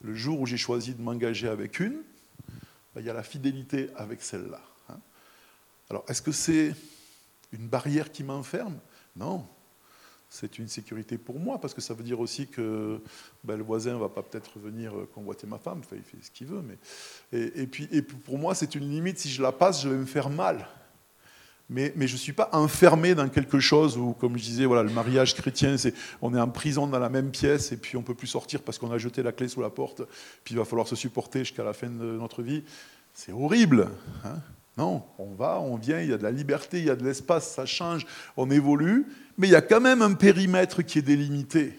Le 0.00 0.14
jour 0.14 0.40
où 0.40 0.46
j'ai 0.46 0.56
choisi 0.56 0.94
de 0.94 1.02
m'engager 1.02 1.48
avec 1.48 1.80
une, 1.80 2.02
ben, 2.94 3.00
il 3.00 3.04
y 3.04 3.10
a 3.10 3.12
la 3.12 3.22
fidélité 3.22 3.90
avec 3.96 4.22
celle-là. 4.22 4.60
Hein. 4.88 4.98
Alors, 5.90 6.04
est-ce 6.08 6.22
que 6.22 6.32
c'est 6.32 6.74
une 7.52 7.66
barrière 7.66 8.12
qui 8.12 8.24
m'enferme? 8.24 8.78
Non 9.16 9.46
c'est 10.28 10.58
une 10.58 10.68
sécurité 10.68 11.18
pour 11.18 11.38
moi, 11.38 11.60
parce 11.60 11.74
que 11.74 11.80
ça 11.80 11.94
veut 11.94 12.02
dire 12.02 12.20
aussi 12.20 12.46
que 12.46 13.00
ben, 13.44 13.56
le 13.56 13.62
voisin 13.62 13.94
ne 13.94 13.98
va 13.98 14.08
pas 14.08 14.22
peut-être 14.22 14.58
venir 14.58 14.96
euh, 14.96 15.08
convoiter 15.14 15.46
ma 15.46 15.58
femme, 15.58 15.82
il 15.92 16.02
fait 16.02 16.16
ce 16.22 16.30
qu'il 16.30 16.48
veut. 16.48 16.62
Mais... 16.62 16.76
Et, 17.32 17.66
puis, 17.66 17.88
et 17.92 18.02
pour 18.02 18.38
moi, 18.38 18.54
c'est 18.54 18.74
une 18.74 18.88
limite, 18.90 19.18
si 19.18 19.28
je 19.30 19.42
la 19.42 19.52
passe, 19.52 19.82
je 19.82 19.88
vais 19.88 19.96
me 19.96 20.06
faire 20.06 20.28
mal. 20.28 20.66
Mais, 21.68 21.92
mais 21.96 22.06
je 22.06 22.12
ne 22.12 22.18
suis 22.18 22.32
pas 22.32 22.48
enfermé 22.52 23.14
dans 23.14 23.28
quelque 23.28 23.58
chose 23.58 23.96
où, 23.96 24.12
comme 24.12 24.36
je 24.36 24.42
disais, 24.42 24.66
voilà, 24.66 24.84
le 24.84 24.90
mariage 24.92 25.34
chrétien, 25.34 25.76
c'est 25.76 25.94
on 26.22 26.32
est 26.34 26.40
en 26.40 26.48
prison 26.48 26.86
dans 26.86 27.00
la 27.00 27.08
même 27.08 27.30
pièce 27.30 27.72
et 27.72 27.76
puis 27.76 27.96
on 27.96 28.00
ne 28.00 28.06
peut 28.06 28.14
plus 28.14 28.28
sortir 28.28 28.62
parce 28.62 28.78
qu'on 28.78 28.92
a 28.92 28.98
jeté 28.98 29.22
la 29.22 29.32
clé 29.32 29.48
sous 29.48 29.60
la 29.60 29.70
porte, 29.70 30.02
puis 30.44 30.54
il 30.54 30.58
va 30.58 30.64
falloir 30.64 30.86
se 30.86 30.94
supporter 30.94 31.40
jusqu'à 31.40 31.64
la 31.64 31.72
fin 31.72 31.88
de 31.88 32.18
notre 32.18 32.42
vie. 32.42 32.62
C'est 33.12 33.32
horrible. 33.32 33.88
Hein 34.24 34.36
non, 34.76 35.02
on 35.18 35.34
va, 35.34 35.58
on 35.60 35.76
vient, 35.76 36.00
il 36.00 36.10
y 36.10 36.12
a 36.12 36.18
de 36.18 36.22
la 36.22 36.30
liberté, 36.30 36.78
il 36.78 36.84
y 36.84 36.90
a 36.90 36.96
de 36.96 37.04
l'espace, 37.04 37.54
ça 37.54 37.64
change, 37.64 38.06
on 38.36 38.50
évolue, 38.50 39.06
mais 39.38 39.48
il 39.48 39.50
y 39.50 39.56
a 39.56 39.62
quand 39.62 39.80
même 39.80 40.02
un 40.02 40.12
périmètre 40.12 40.82
qui 40.82 40.98
est 40.98 41.02
délimité, 41.02 41.78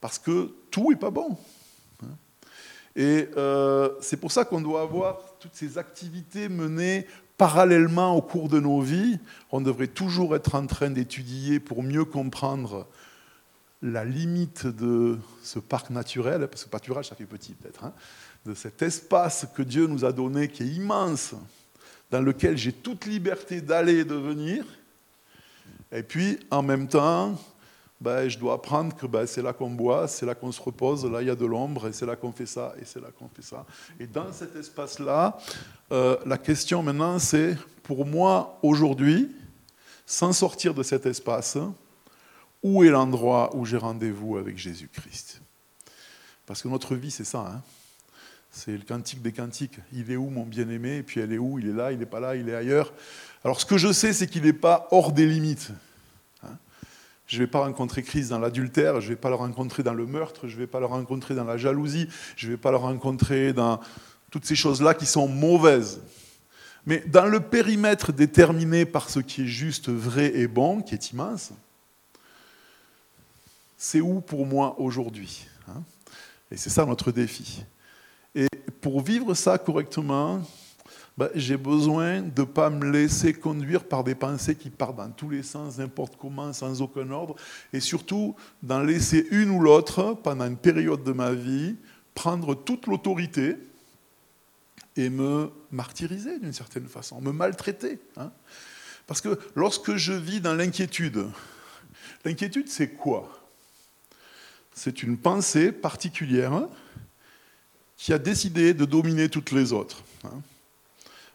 parce 0.00 0.18
que 0.18 0.52
tout 0.70 0.90
n'est 0.90 0.96
pas 0.96 1.10
bon. 1.10 1.38
Et 2.96 3.28
euh, 3.36 3.90
c'est 4.00 4.16
pour 4.16 4.32
ça 4.32 4.44
qu'on 4.44 4.60
doit 4.60 4.82
avoir 4.82 5.18
toutes 5.38 5.54
ces 5.54 5.78
activités 5.78 6.48
menées 6.48 7.06
parallèlement 7.38 8.16
au 8.16 8.20
cours 8.20 8.48
de 8.48 8.60
nos 8.60 8.80
vies. 8.80 9.18
On 9.52 9.60
devrait 9.60 9.86
toujours 9.86 10.34
être 10.36 10.54
en 10.56 10.66
train 10.66 10.90
d'étudier 10.90 11.60
pour 11.60 11.82
mieux 11.82 12.04
comprendre 12.04 12.86
la 13.80 14.04
limite 14.04 14.66
de 14.66 15.18
ce 15.42 15.58
parc 15.58 15.88
naturel, 15.88 16.46
parce 16.48 16.64
que 16.64 16.68
pâturage, 16.68 17.08
ça 17.08 17.14
fait 17.14 17.24
petit 17.24 17.54
peut-être, 17.54 17.84
hein, 17.84 17.94
de 18.44 18.54
cet 18.54 18.82
espace 18.82 19.46
que 19.54 19.62
Dieu 19.62 19.86
nous 19.86 20.04
a 20.04 20.12
donné 20.12 20.48
qui 20.48 20.64
est 20.64 20.66
immense 20.66 21.34
dans 22.10 22.20
lequel 22.20 22.56
j'ai 22.56 22.72
toute 22.72 23.06
liberté 23.06 23.60
d'aller 23.60 24.00
et 24.00 24.04
de 24.04 24.14
venir. 24.14 24.64
Et 25.92 26.02
puis, 26.02 26.38
en 26.50 26.62
même 26.62 26.88
temps, 26.88 27.38
ben, 28.00 28.28
je 28.28 28.38
dois 28.38 28.54
apprendre 28.54 28.96
que 28.96 29.06
ben, 29.06 29.26
c'est 29.26 29.42
là 29.42 29.52
qu'on 29.52 29.70
boit, 29.70 30.08
c'est 30.08 30.24
là 30.24 30.34
qu'on 30.34 30.52
se 30.52 30.60
repose, 30.60 31.04
là 31.04 31.20
il 31.20 31.28
y 31.28 31.30
a 31.30 31.34
de 31.34 31.44
l'ombre, 31.44 31.88
et 31.88 31.92
c'est 31.92 32.06
là 32.06 32.16
qu'on 32.16 32.32
fait 32.32 32.46
ça, 32.46 32.74
et 32.80 32.84
c'est 32.84 33.00
là 33.00 33.08
qu'on 33.16 33.28
fait 33.28 33.42
ça. 33.42 33.66
Et 33.98 34.06
dans 34.06 34.32
cet 34.32 34.56
espace-là, 34.56 35.38
euh, 35.92 36.16
la 36.24 36.38
question 36.38 36.82
maintenant, 36.82 37.18
c'est, 37.18 37.56
pour 37.82 38.06
moi, 38.06 38.58
aujourd'hui, 38.62 39.30
sans 40.06 40.32
sortir 40.32 40.74
de 40.74 40.82
cet 40.82 41.06
espace, 41.06 41.58
où 42.62 42.84
est 42.84 42.90
l'endroit 42.90 43.54
où 43.54 43.64
j'ai 43.64 43.76
rendez-vous 43.76 44.36
avec 44.36 44.56
Jésus-Christ? 44.56 45.40
Parce 46.46 46.62
que 46.62 46.68
notre 46.68 46.94
vie, 46.94 47.10
c'est 47.10 47.24
ça. 47.24 47.40
Hein 47.40 47.62
c'est 48.50 48.72
le 48.72 48.84
cantique 48.84 49.22
des 49.22 49.32
cantiques. 49.32 49.78
Il 49.92 50.10
est 50.10 50.16
où 50.16 50.28
mon 50.28 50.44
bien-aimé? 50.44 50.98
Et 50.98 51.02
puis 51.02 51.20
elle 51.20 51.32
est 51.32 51.38
où? 51.38 51.58
Il 51.58 51.68
est 51.68 51.72
là, 51.72 51.92
il 51.92 51.98
n'est 51.98 52.06
pas 52.06 52.20
là, 52.20 52.36
il 52.36 52.48
est 52.48 52.54
ailleurs. 52.54 52.92
Alors 53.44 53.60
ce 53.60 53.66
que 53.66 53.78
je 53.78 53.92
sais, 53.92 54.12
c'est 54.12 54.26
qu'il 54.26 54.42
n'est 54.42 54.52
pas 54.52 54.88
hors 54.90 55.12
des 55.12 55.26
limites. 55.26 55.70
Hein. 56.42 56.56
je 57.26 57.36
ne 57.36 57.44
vais 57.44 57.46
pas 57.46 57.60
rencontrer 57.60 58.02
Christ 58.02 58.30
dans 58.30 58.38
l'adultère, 58.38 59.00
je 59.00 59.06
ne 59.06 59.10
vais 59.10 59.20
pas 59.20 59.30
le 59.30 59.36
rencontrer 59.36 59.82
dans 59.82 59.94
le 59.94 60.06
meurtre, 60.06 60.48
je 60.48 60.54
ne 60.54 60.60
vais 60.60 60.66
pas 60.66 60.80
le 60.80 60.86
rencontrer 60.86 61.34
dans 61.34 61.44
la 61.44 61.56
jalousie, 61.56 62.08
je 62.36 62.46
ne 62.46 62.52
vais 62.52 62.58
pas 62.58 62.70
le 62.70 62.76
rencontrer 62.76 63.52
dans 63.52 63.80
toutes 64.30 64.44
ces 64.44 64.56
choses-là 64.56 64.94
qui 64.94 65.06
sont 65.06 65.28
mauvaises. 65.28 66.00
Mais 66.86 67.04
dans 67.06 67.26
le 67.26 67.40
périmètre 67.40 68.12
déterminé 68.12 68.84
par 68.84 69.10
ce 69.10 69.20
qui 69.20 69.42
est 69.42 69.46
juste, 69.46 69.88
vrai 69.90 70.34
et 70.34 70.48
bon, 70.48 70.82
qui 70.82 70.94
est 70.94 71.12
immense, 71.12 71.52
c'est 73.76 74.00
où 74.00 74.20
pour 74.20 74.44
moi 74.46 74.78
aujourd'hui 74.78 75.46
hein? 75.68 75.82
Et 76.50 76.56
c'est 76.56 76.70
ça 76.70 76.84
notre 76.84 77.12
défi. 77.12 77.64
Et 78.34 78.48
pour 78.80 79.00
vivre 79.02 79.34
ça 79.34 79.58
correctement, 79.58 80.42
ben, 81.16 81.28
j'ai 81.34 81.56
besoin 81.56 82.22
de 82.22 82.40
ne 82.40 82.46
pas 82.46 82.70
me 82.70 82.90
laisser 82.90 83.34
conduire 83.34 83.84
par 83.84 84.04
des 84.04 84.14
pensées 84.14 84.54
qui 84.54 84.70
partent 84.70 84.96
dans 84.96 85.10
tous 85.10 85.28
les 85.28 85.42
sens, 85.42 85.78
n'importe 85.78 86.16
comment, 86.16 86.52
sans 86.52 86.80
aucun 86.80 87.10
ordre, 87.10 87.36
et 87.72 87.80
surtout 87.80 88.36
d'en 88.62 88.80
laisser 88.80 89.26
une 89.30 89.50
ou 89.50 89.60
l'autre 89.60 90.14
pendant 90.22 90.46
une 90.46 90.56
période 90.56 91.04
de 91.04 91.12
ma 91.12 91.32
vie, 91.32 91.76
prendre 92.14 92.54
toute 92.54 92.86
l'autorité 92.86 93.56
et 94.96 95.10
me 95.10 95.50
martyriser 95.70 96.38
d'une 96.38 96.52
certaine 96.52 96.86
façon, 96.86 97.20
me 97.20 97.32
maltraiter. 97.32 97.98
Hein. 98.16 98.30
Parce 99.06 99.20
que 99.20 99.38
lorsque 99.56 99.96
je 99.96 100.12
vis 100.12 100.40
dans 100.40 100.54
l'inquiétude, 100.54 101.26
l'inquiétude 102.24 102.68
c'est 102.68 102.90
quoi? 102.90 103.28
C'est 104.72 105.02
une 105.02 105.18
pensée 105.18 105.72
particulière 105.72 106.68
qui 108.00 108.14
a 108.14 108.18
décidé 108.18 108.72
de 108.72 108.86
dominer 108.86 109.28
toutes 109.28 109.52
les 109.52 109.74
autres. 109.74 110.02
Hein. 110.24 110.40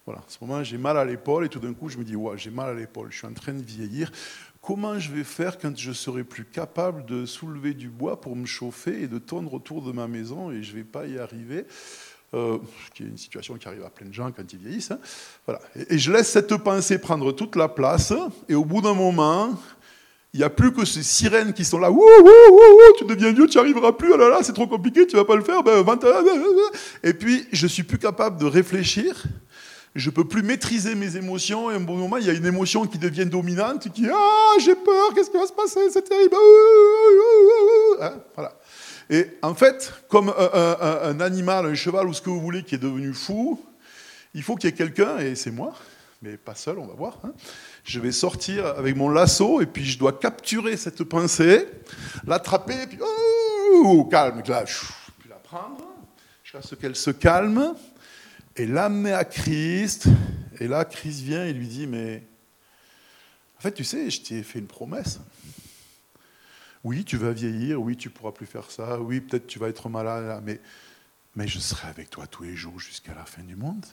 Voilà, 0.03 0.21
en 0.21 0.27
ce 0.27 0.37
moment, 0.41 0.63
j'ai 0.63 0.79
mal 0.79 0.97
à 0.97 1.05
l'épaule 1.05 1.45
et 1.45 1.49
tout 1.49 1.59
d'un 1.59 1.73
coup, 1.75 1.89
je 1.89 1.97
me 1.99 2.03
dis, 2.03 2.15
ouais, 2.15 2.39
j'ai 2.39 2.49
mal 2.49 2.69
à 2.69 2.73
l'épaule, 2.73 3.11
je 3.11 3.19
suis 3.19 3.27
en 3.27 3.33
train 3.33 3.53
de 3.53 3.61
vieillir. 3.61 4.11
Comment 4.63 4.97
je 4.97 5.11
vais 5.11 5.23
faire 5.23 5.59
quand 5.59 5.77
je 5.77 5.91
serai 5.91 6.23
plus 6.23 6.43
capable 6.43 7.05
de 7.05 7.27
soulever 7.27 7.75
du 7.75 7.89
bois 7.89 8.19
pour 8.19 8.35
me 8.35 8.47
chauffer 8.47 9.03
et 9.03 9.07
de 9.07 9.19
tondre 9.19 9.53
autour 9.53 9.83
de 9.83 9.91
ma 9.91 10.07
maison 10.07 10.49
et 10.49 10.63
je 10.63 10.71
ne 10.71 10.77
vais 10.77 10.83
pas 10.83 11.05
y 11.05 11.19
arriver 11.19 11.65
euh, 12.33 12.57
qui 12.95 13.03
est 13.03 13.05
une 13.05 13.17
situation 13.17 13.55
qui 13.55 13.67
arrive 13.67 13.83
à 13.83 13.91
plein 13.91 14.07
de 14.07 14.13
gens 14.13 14.31
quand 14.31 14.51
ils 14.51 14.57
vieillissent. 14.57 14.89
Hein. 14.89 14.99
Voilà. 15.45 15.61
Et, 15.75 15.99
je 15.99 16.11
laisse 16.11 16.31
cette 16.31 16.57
pensée 16.57 16.97
prendre 16.97 17.31
toute 17.31 17.55
la 17.55 17.69
place, 17.69 18.11
et 18.49 18.55
au 18.55 18.65
bout 18.65 18.81
d'un 18.81 18.95
moment, 18.95 19.53
il 20.35 20.39
n'y 20.39 20.43
a 20.43 20.49
plus 20.49 20.73
que 20.73 20.83
ces 20.83 21.01
sirènes 21.01 21.53
qui 21.53 21.63
sont 21.63 21.79
là. 21.79 21.89
Tu 22.97 23.05
deviens 23.05 23.31
vieux, 23.31 23.47
tu 23.47 23.57
n'y 23.57 23.61
arriveras 23.61 23.93
plus. 23.93 24.11
Oh 24.11 24.17
là 24.17 24.39
c'est 24.41 24.51
trop 24.51 24.67
compliqué, 24.67 25.07
tu 25.07 25.15
vas 25.15 25.23
pas 25.23 25.37
le 25.37 25.43
faire. 25.43 25.63
Ben, 25.63 25.81
et 27.03 27.13
puis, 27.13 27.47
je 27.53 27.65
suis 27.65 27.83
plus 27.83 27.97
capable 27.97 28.37
de 28.37 28.45
réfléchir. 28.45 29.23
Je 29.95 30.09
peux 30.09 30.25
plus 30.25 30.43
maîtriser 30.43 30.93
mes 30.93 31.15
émotions. 31.15 31.71
Et 31.71 31.75
à 31.75 31.77
un 31.77 31.79
bon 31.79 31.95
moment, 31.95 32.17
il 32.17 32.25
y 32.25 32.29
a 32.29 32.33
une 32.33 32.45
émotion 32.45 32.85
qui 32.85 32.97
devient 32.97 33.25
dominante, 33.25 33.89
qui 33.93 34.09
ah, 34.13 34.59
j'ai 34.59 34.75
peur, 34.75 35.13
qu'est-ce 35.15 35.31
qui 35.31 35.37
va 35.37 35.47
se 35.47 35.53
passer, 35.53 35.79
c'est 35.89 36.01
terrible. 36.01 36.35
Hein, 38.01 38.15
voilà. 38.35 38.59
Et 39.09 39.27
en 39.41 39.55
fait, 39.55 39.93
comme 40.09 40.33
un, 40.37 41.19
animal, 41.21 41.65
un 41.65 41.75
cheval 41.75 42.09
ou 42.09 42.13
ce 42.13 42.21
que 42.21 42.29
vous 42.29 42.41
voulez 42.41 42.63
qui 42.63 42.75
est 42.75 42.79
devenu 42.79 43.13
fou, 43.13 43.57
il 44.33 44.43
faut 44.43 44.57
qu'il 44.57 44.69
y 44.69 44.73
ait 44.73 44.75
quelqu'un, 44.75 45.17
et 45.19 45.35
c'est 45.35 45.51
moi, 45.51 45.73
mais 46.21 46.37
pas 46.37 46.55
seul, 46.55 46.79
on 46.79 46.87
va 46.87 46.93
voir. 46.93 47.19
Hein. 47.23 47.33
Je 47.83 47.99
vais 47.99 48.11
sortir 48.11 48.65
avec 48.65 48.95
mon 48.95 49.09
lasso 49.09 49.61
et 49.61 49.65
puis 49.65 49.85
je 49.85 49.99
dois 49.99 50.13
capturer 50.13 50.77
cette 50.77 51.03
pensée, 51.03 51.67
l'attraper, 52.25 52.83
et 52.83 52.87
puis 52.87 52.99
oh, 53.01 54.07
calme, 54.09 54.41
là, 54.47 54.63
puis 55.19 55.29
la 55.29 55.35
prendre, 55.35 55.85
jusqu'à 56.43 56.61
ce 56.61 56.75
qu'elle 56.75 56.95
se 56.95 57.11
calme, 57.11 57.75
et 58.55 58.65
l'amener 58.65 59.13
à 59.13 59.25
Christ. 59.25 60.07
Et 60.59 60.67
là, 60.67 60.85
Christ 60.85 61.21
vient 61.21 61.45
et 61.45 61.53
lui 61.53 61.67
dit, 61.67 61.87
mais 61.87 62.23
en 63.57 63.61
fait, 63.61 63.73
tu 63.73 63.83
sais, 63.83 64.09
je 64.09 64.21
t'ai 64.21 64.43
fait 64.43 64.59
une 64.59 64.67
promesse. 64.67 65.19
Oui, 66.83 67.03
tu 67.03 67.17
vas 67.17 67.31
vieillir, 67.31 67.81
oui, 67.81 67.97
tu 67.97 68.09
pourras 68.09 68.31
plus 68.31 68.45
faire 68.45 68.69
ça, 68.69 68.99
oui, 68.99 69.19
peut-être 69.19 69.47
tu 69.47 69.57
vas 69.59 69.69
être 69.69 69.89
malade, 69.89 70.41
mais, 70.45 70.61
mais 71.35 71.47
je 71.47 71.59
serai 71.59 71.87
avec 71.87 72.09
toi 72.09 72.27
tous 72.27 72.43
les 72.43 72.55
jours 72.55 72.79
jusqu'à 72.79 73.13
la 73.15 73.25
fin 73.25 73.43
du 73.43 73.55
monde. 73.55 73.85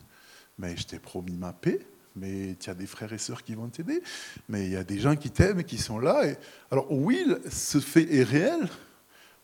Mais 0.58 0.76
je 0.76 0.87
t'ai 0.87 0.98
promis 0.98 1.32
ma 1.32 1.52
paix, 1.52 1.80
mais 2.16 2.57
tu 2.61 2.70
as 2.70 2.75
des 2.75 2.87
frères 2.87 3.12
et 3.12 3.18
sœurs 3.18 3.42
qui 3.42 3.55
vont 3.55 3.68
t'aider, 3.68 4.03
mais 4.48 4.66
il 4.66 4.72
y 4.72 4.77
a 4.77 4.85
des 4.85 4.98
gens 4.98 5.16
qui 5.16 5.31
t'aiment 5.31 5.61
et 5.61 5.64
qui 5.64 5.79
sont 5.79 5.98
là. 5.98 6.22
Alors 6.70 6.90
oui, 6.90 7.27
ce 7.51 7.81
fait 7.81 8.14
est 8.14 8.22
réel, 8.22 8.68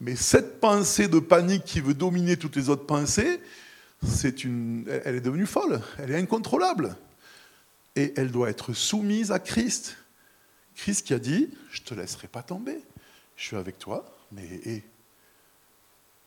mais 0.01 0.17
cette 0.17 0.61
pensée 0.61 1.09
de 1.09 1.19
panique 1.19 1.65
qui 1.65 1.81
veut 1.81 1.95
dominer 1.95 2.37
toutes 2.37 2.57
les 2.57 2.69
autres 2.69 2.87
pensées, 2.87 3.41
elle 4.03 5.15
est 5.15 5.21
devenue 5.21 5.47
folle, 5.47 5.81
elle 5.99 6.11
est 6.11 6.19
incontrôlable. 6.19 6.97
Et 7.97 8.13
elle 8.17 8.31
doit 8.31 8.49
être 8.49 8.73
soumise 8.75 9.33
à 9.33 9.41
Christ. 9.41 9.97
Christ 10.77 11.05
qui 11.05 11.15
a 11.15 11.19
dit, 11.19 11.49
je 11.71 11.81
ne 11.81 11.87
te 11.87 11.95
laisserai 11.95 12.29
pas 12.29 12.43
tomber 12.43 12.81
je 13.39 13.45
suis 13.45 13.57
avec 13.57 13.79
toi, 13.79 14.05
mais 14.33 14.83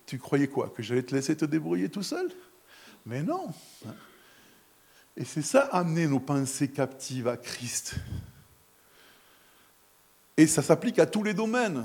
tu 0.05 0.17
croyais 0.17 0.47
quoi? 0.47 0.69
Que 0.69 0.81
j'allais 0.81 1.03
te 1.03 1.13
laisser 1.13 1.35
te 1.35 1.43
débrouiller 1.43 1.89
tout 1.89 2.03
seul? 2.03 2.31
Mais 3.05 3.21
non. 3.21 3.53
Et 5.17 5.25
c'est 5.25 5.41
ça, 5.41 5.61
amener 5.71 6.07
nos 6.07 6.19
pensées 6.19 6.69
captives 6.69 7.27
à 7.27 7.37
Christ. 7.37 7.95
Et 10.37 10.47
ça 10.47 10.61
s'applique 10.61 10.99
à 10.99 11.05
tous 11.05 11.23
les 11.23 11.33
domaines. 11.33 11.83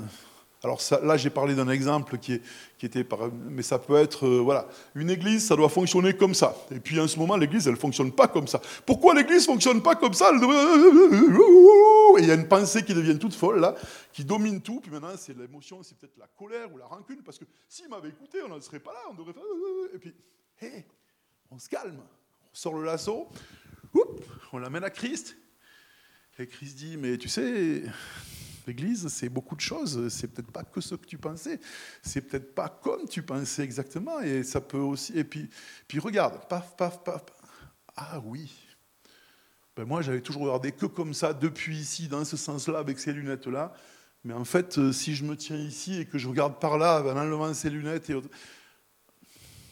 Alors 0.63 0.81
là, 1.03 1.17
j'ai 1.17 1.29
parlé 1.29 1.53
d'un 1.53 1.69
exemple 1.69 2.17
qui, 2.17 2.41
était 2.81 3.03
par, 3.03 3.31
mais 3.31 3.61
ça 3.61 3.77
peut 3.77 3.97
être, 3.97 4.25
euh, 4.25 4.39
voilà, 4.39 4.67
une 4.95 5.11
église, 5.11 5.45
ça 5.45 5.55
doit 5.55 5.69
fonctionner 5.69 6.13
comme 6.13 6.33
ça. 6.33 6.55
Et 6.71 6.79
puis 6.79 6.99
en 6.99 7.07
ce 7.07 7.19
moment, 7.19 7.37
l'église, 7.37 7.67
elle 7.67 7.75
ne 7.75 7.79
fonctionne 7.79 8.11
pas 8.11 8.27
comme 8.27 8.47
ça. 8.47 8.59
Pourquoi 8.85 9.13
l'église 9.13 9.47
ne 9.47 9.53
fonctionne 9.53 9.83
pas 9.83 9.95
comme 9.95 10.13
ça? 10.13 10.31
Et 10.31 12.21
il 12.21 12.27
y 12.27 12.31
a 12.31 12.33
une 12.33 12.47
pensée 12.47 12.83
qui 12.83 12.95
devient 12.95 13.19
toute 13.19 13.35
folle 13.35 13.59
là, 13.59 13.75
qui 14.11 14.25
domine 14.25 14.59
tout. 14.61 14.79
Puis 14.79 14.89
maintenant, 14.89 15.15
c'est 15.15 15.37
l'émotion, 15.37 15.83
c'est 15.83 15.95
peut-être 15.95 16.17
la 16.17 16.27
colère 16.27 16.73
ou 16.73 16.77
la 16.77 16.85
rancune, 16.85 17.21
parce 17.23 17.37
que 17.37 17.45
s'il 17.69 17.87
m'avait 17.89 18.09
écouté, 18.09 18.39
on 18.43 18.47
n'en 18.47 18.59
serait 18.59 18.79
pas 18.79 18.93
là. 18.93 18.99
On 19.11 19.13
devrait 19.13 19.33
faire. 19.33 19.43
Et 19.93 19.99
puis, 19.99 20.15
hé, 20.61 20.85
on 21.51 21.59
se 21.59 21.69
calme, 21.69 22.01
sort 22.57 22.73
le 22.73 22.85
lasso, 22.85 23.29
on 24.51 24.57
l'amène 24.57 24.83
à 24.83 24.89
Christ. 24.89 25.37
Et 26.39 26.47
Christ 26.47 26.77
dit, 26.77 26.97
mais 26.97 27.17
tu 27.17 27.29
sais, 27.29 27.83
L'Église, 28.67 29.07
c'est 29.07 29.29
beaucoup 29.29 29.55
de 29.55 29.61
choses. 29.61 30.09
C'est 30.09 30.27
peut-être 30.27 30.51
pas 30.51 30.63
que 30.63 30.81
ce 30.81 30.95
que 30.95 31.05
tu 31.05 31.17
pensais. 31.17 31.59
C'est 32.01 32.19
peut-être 32.19 32.53
pas 32.53 32.67
comme 32.67 33.07
tu 33.07 33.23
pensais 33.23 33.63
exactement. 33.63 34.19
Et 34.19 34.43
ça 34.43 34.59
peut 34.59 34.77
aussi. 34.77 35.17
Et 35.17 35.23
puis, 35.23 35.49
puis 35.87 35.99
regarde, 35.99 36.45
paf, 36.49 36.75
paf, 36.75 37.01
paf. 37.01 37.23
Ah 37.95 38.19
oui. 38.25 38.53
Ben 39.77 39.85
moi, 39.85 40.01
j'avais 40.01 40.19
toujours 40.19 40.41
regardé 40.43 40.73
que 40.73 40.85
comme 40.85 41.13
ça 41.13 41.33
depuis 41.33 41.77
ici, 41.77 42.09
dans 42.09 42.25
ce 42.25 42.35
sens-là, 42.35 42.79
avec 42.79 42.99
ces 42.99 43.13
lunettes-là. 43.13 43.73
Mais 44.25 44.33
en 44.33 44.43
fait, 44.43 44.77
euh, 44.77 44.91
si 44.91 45.15
je 45.15 45.23
me 45.23 45.37
tiens 45.37 45.55
ici 45.55 46.01
et 46.01 46.05
que 46.05 46.17
je 46.17 46.27
regarde 46.27 46.59
par 46.59 46.77
là, 46.77 47.01
en 47.01 47.15
enlevant 47.15 47.53
ces 47.53 47.69
lunettes, 47.69 48.09
et 48.09 48.15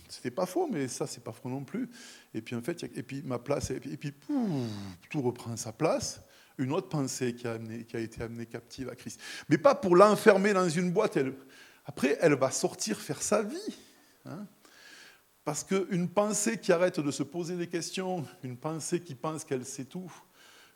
c'était 0.10 0.32
pas 0.32 0.46
faux, 0.46 0.70
mais 0.72 0.88
ça, 0.88 1.08
c'est 1.08 1.24
pas 1.24 1.32
faux 1.32 1.50
non 1.50 1.64
plus. 1.64 1.90
Et 2.34 2.42
puis 2.42 2.56
en 2.56 2.62
fait, 2.62 2.84
et 2.84 3.04
puis 3.04 3.22
ma 3.24 3.40
place, 3.40 3.72
et 3.72 3.80
puis, 3.80 4.14
tout 5.10 5.22
reprend 5.22 5.56
sa 5.58 5.72
place 5.72 6.22
une 6.58 6.72
autre 6.72 6.90
pensée 6.90 7.36
qui 7.36 7.48
a, 7.48 8.00
été 8.00 8.24
amenée 8.24 8.46
captive 8.46 8.90
à 8.90 8.96
Christ. 8.96 9.20
Mais 9.50 9.58
pas 9.58 9.76
pour 9.76 9.96
l'enfermer 9.96 10.54
dans 10.54 10.70
une 10.70 10.92
boîte. 10.92 11.18
Après, 11.86 12.18
elle 12.22 12.36
va 12.36 12.52
sortir 12.52 13.00
faire 13.00 13.22
sa 13.22 13.44
vie. 13.44 13.76
Hein. 14.26 14.46
Parce 15.44 15.64
qu'une 15.64 16.10
pensée 16.10 16.58
qui 16.58 16.72
arrête 16.72 17.00
de 17.00 17.12
se 17.12 17.24
poser 17.24 17.56
des 17.56 17.68
questions, 17.68 18.26
une 18.44 18.58
pensée 18.58 19.00
qui 19.00 19.14
pense 19.14 19.44
qu'elle 19.44 19.66
sait 19.66 19.86
tout, 19.86 20.12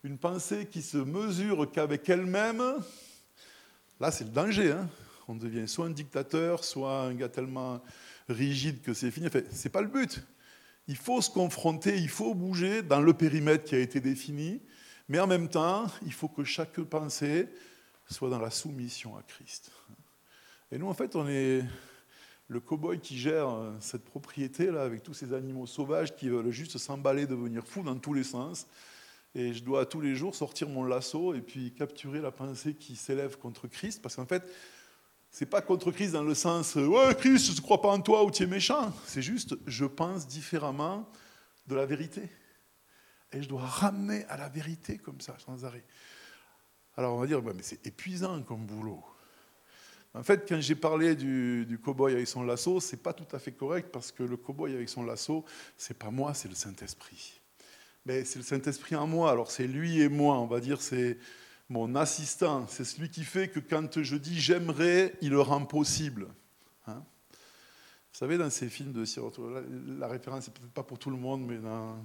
une 0.04 0.18
pensée 0.18 0.68
qui 0.68 0.82
se 0.82 0.98
mesure 0.98 1.72
qu'avec 1.72 2.08
elle-même, 2.08 2.62
là 4.00 4.12
c'est 4.12 4.26
le 4.26 4.30
danger. 4.30 4.72
Hein. 4.72 4.88
On 5.28 5.36
devient 5.36 5.68
soit 5.68 5.88
un 5.88 5.92
dictateur, 5.92 6.64
soit 6.64 7.02
un 7.02 7.16
gars 7.16 7.30
tellement 7.30 7.82
rigide 8.30 8.82
que 8.82 8.94
c'est 8.94 9.12
fini. 9.12 9.28
Enfin, 9.28 9.42
ce 9.52 9.64
n'est 9.64 9.72
pas 9.72 9.82
le 9.82 9.88
but. 9.88 10.24
Il 10.88 10.96
faut 10.96 11.22
se 11.22 11.30
confronter, 11.30 11.98
il 11.98 12.10
faut 12.10 12.34
bouger 12.34 12.82
dans 12.82 13.02
le 13.02 13.14
périmètre 13.14 13.66
qui 13.66 13.76
a 13.76 13.80
été 13.80 14.00
défini. 14.00 14.62
Mais 15.08 15.20
en 15.20 15.28
même 15.28 15.50
temps, 15.50 15.88
il 16.06 16.14
faut 16.14 16.28
que 16.28 16.44
chaque 16.44 16.80
pensée 16.82 17.50
soit 18.10 18.30
dans 18.30 18.40
la 18.40 18.52
soumission 18.52 19.18
à 19.18 19.24
Christ. 19.24 19.72
Et 20.72 20.78
nous, 20.78 20.88
en 20.88 20.94
fait, 20.94 21.16
on 21.16 21.28
est 21.28 21.64
le 22.48 22.60
cow-boy 22.60 23.00
qui 23.00 23.18
gère 23.18 23.48
cette 23.80 24.04
propriété-là 24.04 24.84
avec 24.84 25.04
tous 25.04 25.14
ces 25.14 25.34
animaux 25.34 25.68
sauvages 25.68 26.16
qui 26.16 26.30
veulent 26.30 26.50
juste 26.50 26.78
s'emballer, 26.78 27.28
devenir 27.28 27.66
fous 27.66 27.84
dans 27.84 27.98
tous 27.98 28.14
les 28.14 28.24
sens. 28.24 28.68
Et 29.36 29.54
je 29.54 29.64
dois 29.64 29.86
tous 29.86 30.02
les 30.02 30.16
jours 30.16 30.36
sortir 30.36 30.70
mon 30.70 30.84
lasso 30.84 31.36
et 31.36 31.42
puis 31.42 31.72
capturer 31.74 32.20
la 32.20 32.32
pensée 32.32 32.74
qui 32.74 32.96
s'élève 32.96 33.38
contre 33.38 33.68
Christ. 33.68 34.02
Parce 34.02 34.16
qu'en 34.16 34.26
fait, 34.26 34.44
c'est 35.32 35.46
pas 35.46 35.62
contre 35.62 35.92
Christ 35.92 36.14
dans 36.14 36.24
le 36.24 36.34
sens 36.34 36.76
Ouais, 36.76 37.16
Christ, 37.16 37.52
je 37.52 37.58
ne 37.58 37.62
crois 37.62 37.82
pas 37.82 37.90
en 37.90 38.02
toi 38.02 38.24
ou 38.24 38.32
tu 38.32 38.44
es 38.44 38.48
méchant. 38.48 38.94
C'est 39.06 39.22
juste 39.22 39.56
je 39.68 39.86
pense 39.86 40.28
différemment 40.28 41.10
de 41.68 41.76
la 41.76 41.86
vérité. 41.86 42.24
Et 43.32 43.44
je 43.44 43.48
dois 43.48 43.62
ramener 43.62 44.26
à 44.26 44.38
la 44.38 44.50
vérité 44.50 44.98
comme 44.98 45.22
ça, 45.22 45.38
sans 45.46 45.66
arrêt. 45.66 45.86
Alors 46.98 47.16
on 47.16 47.20
va 47.20 47.28
dire, 47.28 47.42
mais 47.44 47.62
c'est 47.62 47.86
épuisant 47.86 48.42
comme 48.44 48.66
boulot. 48.66 49.04
En 50.16 50.24
fait, 50.24 50.50
quand 50.50 50.60
j'ai 50.60 50.76
parlé 50.76 51.16
du, 51.16 51.68
du 51.68 51.78
cow-boy 51.78 52.14
avec 52.14 52.28
son 52.28 52.44
lasso, 52.44 52.80
c'est 52.80 52.98
pas 52.98 53.14
tout 53.14 53.28
à 53.36 53.38
fait 53.38 53.52
correct 53.52 53.90
parce 53.92 54.12
que 54.12 54.24
le 54.24 54.38
cow-boy 54.38 54.74
avec 54.74 54.90
son 54.90 55.04
lasso, 55.04 55.46
c'est 55.78 55.98
pas 55.98 56.10
moi, 56.10 56.34
c'est 56.34 56.48
le 56.48 56.56
Saint-Esprit. 56.56 57.40
Mais 58.06 58.26
c'est 58.26 58.40
le 58.40 58.46
Saint-Esprit 58.46 58.96
en 58.96 59.06
moi, 59.06 59.30
alors 59.30 59.52
c'est 59.52 59.68
lui 59.68 60.02
et 60.02 60.10
moi, 60.10 60.40
on 60.40 60.48
va 60.48 60.60
dire, 60.60 60.82
c'est 60.82 61.20
mon 61.70 61.94
assistant, 61.94 62.66
c'est 62.68 62.84
celui 62.84 63.10
qui 63.10 63.24
fait 63.24 63.48
que 63.48 63.60
quand 63.60 64.02
je 64.02 64.16
dis 64.16 64.40
j'aimerais, 64.40 65.14
il 65.22 65.30
le 65.30 65.42
rend 65.42 65.64
possible. 65.66 66.28
Hein 66.88 67.04
Vous 67.32 68.18
savez, 68.18 68.40
dans 68.40 68.50
ces 68.50 68.70
films 68.70 68.92
de 68.92 69.06
la 70.00 70.08
référence 70.08 70.48
n'est 70.48 70.54
peut-être 70.54 70.74
pas 70.74 70.84
pour 70.84 70.98
tout 70.98 71.12
le 71.12 71.18
monde, 71.18 71.46
mais 71.46 71.60
dans 71.60 71.96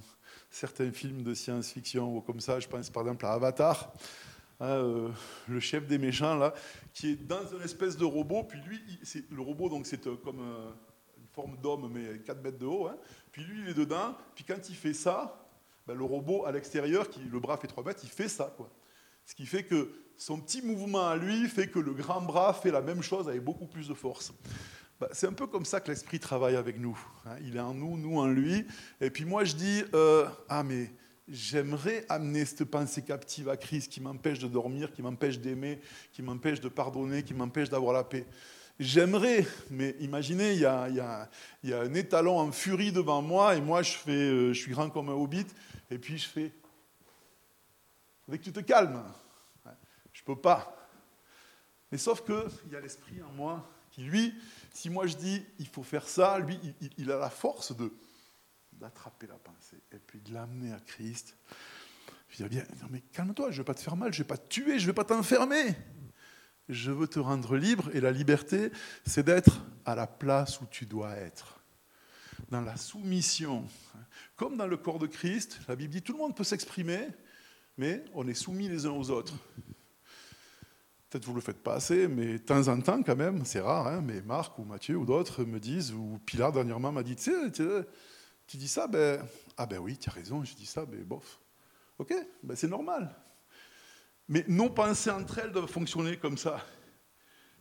certains 0.51 0.91
films 0.91 1.23
de 1.23 1.33
science-fiction 1.33 2.15
ou 2.15 2.21
comme 2.21 2.39
ça, 2.39 2.59
je 2.59 2.67
pense 2.67 2.91
par 2.91 3.01
exemple 3.03 3.25
à 3.25 3.33
Avatar, 3.33 3.91
hein, 4.59 4.67
euh, 4.67 5.09
le 5.47 5.59
chef 5.59 5.87
des 5.87 5.97
méchants 5.97 6.35
là, 6.35 6.53
qui 6.93 7.13
est 7.13 7.15
dans 7.15 7.45
une 7.47 7.63
espèce 7.63 7.97
de 7.97 8.05
robot, 8.05 8.43
puis 8.43 8.59
lui, 8.61 8.79
le 9.31 9.41
robot 9.41 9.69
donc 9.69 9.87
c'est 9.87 10.05
euh, 10.05 10.15
comme 10.17 10.41
euh, 10.41 10.69
une 11.17 11.27
forme 11.33 11.57
d'homme 11.57 11.91
mais 11.91 12.19
4 12.19 12.43
mètres 12.43 12.59
de 12.59 12.67
haut, 12.67 12.87
hein, 12.87 12.97
puis 13.31 13.43
lui 13.43 13.63
il 13.63 13.69
est 13.69 13.73
dedans, 13.73 14.15
puis 14.35 14.43
quand 14.43 14.69
il 14.69 14.75
fait 14.75 14.93
ça, 14.93 15.41
ben, 15.87 15.95
le 15.95 16.03
robot 16.03 16.45
à 16.45 16.51
l'extérieur, 16.51 17.09
qui 17.09 17.21
le 17.21 17.39
bras 17.39 17.57
fait 17.57 17.67
3 17.67 17.83
mètres, 17.83 18.01
il 18.03 18.09
fait 18.09 18.29
ça 18.29 18.53
quoi. 18.55 18.69
Ce 19.25 19.35
qui 19.35 19.45
fait 19.45 19.63
que 19.63 19.89
son 20.17 20.39
petit 20.39 20.61
mouvement 20.61 21.07
à 21.07 21.17
lui 21.17 21.47
fait 21.47 21.67
que 21.67 21.79
le 21.79 21.93
grand 21.93 22.21
bras 22.21 22.53
fait 22.53 22.71
la 22.71 22.81
même 22.81 23.01
chose 23.01 23.27
avec 23.27 23.43
beaucoup 23.43 23.67
plus 23.67 23.87
de 23.87 23.93
force. 23.93 24.33
Bah, 24.99 25.09
c'est 25.11 25.27
un 25.27 25.33
peu 25.33 25.47
comme 25.47 25.65
ça 25.65 25.81
que 25.81 25.91
l'Esprit 25.91 26.19
travaille 26.19 26.55
avec 26.55 26.79
nous. 26.79 26.97
Hein. 27.25 27.35
Il 27.41 27.57
est 27.57 27.61
en 27.61 27.73
nous, 27.73 27.97
nous 27.97 28.17
en 28.17 28.27
lui. 28.27 28.65
Et 29.01 29.09
puis 29.09 29.25
moi, 29.25 29.43
je 29.43 29.55
dis, 29.55 29.83
euh, 29.93 30.25
ah 30.47 30.63
mais 30.63 30.89
j'aimerais 31.27 32.05
amener 32.07 32.45
cette 32.45 32.63
pensée 32.65 33.01
captive 33.01 33.49
à 33.49 33.57
Christ 33.57 33.91
qui 33.91 33.99
m'empêche 33.99 34.39
de 34.39 34.47
dormir, 34.47 34.93
qui 34.93 35.01
m'empêche 35.01 35.39
d'aimer, 35.39 35.81
qui 36.13 36.21
m'empêche 36.21 36.61
de 36.61 36.69
pardonner, 36.69 37.23
qui 37.23 37.33
m'empêche 37.33 37.69
d'avoir 37.69 37.93
la 37.93 38.03
paix. 38.05 38.25
J'aimerais, 38.79 39.45
mais 39.69 39.95
imaginez, 39.99 40.53
il 40.53 40.59
y, 40.59 40.65
a, 40.65 41.29
un 41.63 41.93
étalon 41.93 42.39
en 42.39 42.51
furie 42.51 42.91
devant 42.91 43.21
moi, 43.21 43.55
et 43.55 43.61
moi 43.61 43.81
euh, 44.07 44.53
je 44.53 44.59
suis 44.59 44.71
grand 44.71 44.89
comme 44.89 45.09
un 45.09 45.13
hobbit, 45.13 45.47
et 45.89 45.97
puis 45.97 46.17
je 46.17 46.27
fais. 46.27 46.51
Avec 48.27 48.41
que 48.41 48.45
tu 48.45 48.53
te 48.53 48.59
calmes. 48.59 49.03
Je 50.13 50.21
ne 50.21 50.25
peux 50.25 50.41
pas. 50.41 50.75
Mais 51.91 51.97
sauf 51.97 52.23
qu'il 52.23 52.71
y 52.71 52.75
a 52.75 52.79
l'esprit 52.79 53.21
en 53.21 53.31
moi 53.31 53.69
qui, 53.91 54.01
lui, 54.01 54.33
si 54.73 54.89
moi 54.89 55.07
je 55.07 55.15
dis 55.15 55.45
il 55.59 55.67
faut 55.67 55.83
faire 55.83 56.07
ça, 56.07 56.39
lui, 56.39 56.59
il, 56.97 57.11
a 57.11 57.17
la 57.17 57.29
force 57.29 57.75
de 57.75 57.93
d'attraper 58.73 59.27
la 59.27 59.35
pensée 59.35 59.81
et 59.93 59.99
puis 59.99 60.19
de 60.19 60.33
l'amener 60.33 60.73
à 60.73 60.79
Christ. 60.79 61.37
Je 62.29 62.43
dis 62.43 62.49
bien, 62.49 62.63
non 62.81 62.87
mais 62.89 63.01
calme-toi, 63.13 63.51
je 63.51 63.55
ne 63.55 63.57
vais 63.61 63.65
pas 63.65 63.73
te 63.73 63.81
faire 63.81 63.95
mal, 63.95 64.11
je 64.11 64.19
ne 64.19 64.23
vais 64.23 64.27
pas 64.27 64.37
te 64.37 64.49
tuer, 64.49 64.79
je 64.79 64.83
ne 64.83 64.87
vais 64.87 64.93
pas 64.93 65.05
t'enfermer. 65.05 65.75
Je 66.67 66.91
veux 66.91 67.07
te 67.07 67.19
rendre 67.19 67.55
libre 67.55 67.89
et 67.93 68.01
la 68.01 68.11
liberté, 68.11 68.71
c'est 69.05 69.23
d'être 69.23 69.61
à 69.85 69.95
la 69.95 70.07
place 70.07 70.59
où 70.59 70.65
tu 70.65 70.85
dois 70.85 71.11
être. 71.11 71.59
Dans 72.49 72.61
la 72.61 72.75
soumission. 72.75 73.65
Comme 74.35 74.57
dans 74.57 74.67
le 74.67 74.75
corps 74.75 74.99
de 74.99 75.07
Christ, 75.07 75.59
la 75.67 75.75
Bible 75.75 75.93
dit 75.93 76.01
tout 76.01 76.13
le 76.13 76.19
monde 76.19 76.35
peut 76.35 76.43
s'exprimer, 76.43 77.07
mais 77.77 78.03
on 78.13 78.27
est 78.27 78.33
soumis 78.33 78.67
les 78.67 78.85
uns 78.85 78.91
aux 78.91 79.09
autres. 79.09 79.33
Peut-être 81.09 81.25
vous 81.25 81.31
ne 81.31 81.37
le 81.37 81.41
faites 81.41 81.61
pas 81.61 81.75
assez, 81.75 82.07
mais 82.07 82.33
de 82.33 82.37
temps 82.37 82.67
en 82.67 82.79
temps, 82.81 83.01
quand 83.03 83.15
même, 83.15 83.45
c'est 83.45 83.61
rare, 83.61 83.87
hein, 83.87 84.01
mais 84.01 84.21
Marc 84.21 84.57
ou 84.59 84.63
Mathieu 84.63 84.97
ou 84.97 85.05
d'autres 85.05 85.43
me 85.43 85.59
disent, 85.59 85.93
ou 85.93 86.19
Pilar 86.25 86.51
dernièrement 86.51 86.91
m'a 86.91 87.03
dit, 87.03 87.15
tu 87.15 87.31
sais, 87.51 87.85
tu 88.47 88.57
dis 88.57 88.67
ça, 88.67 88.87
ben, 88.87 89.25
ah 89.57 89.65
ben 89.65 89.79
oui, 89.79 89.97
tu 89.97 90.09
as 90.09 90.13
raison, 90.13 90.43
je 90.43 90.55
dis 90.55 90.65
ça, 90.65 90.85
ben 90.85 91.03
bof. 91.03 91.39
Ok, 91.97 92.13
ben 92.43 92.55
c'est 92.55 92.67
normal. 92.67 93.15
Mais 94.27 94.43
nos 94.47 94.69
pensées 94.69 95.11
entre 95.11 95.39
elles 95.39 95.51
doivent 95.51 95.71
fonctionner 95.71 96.17
comme 96.17 96.37
ça. 96.37 96.65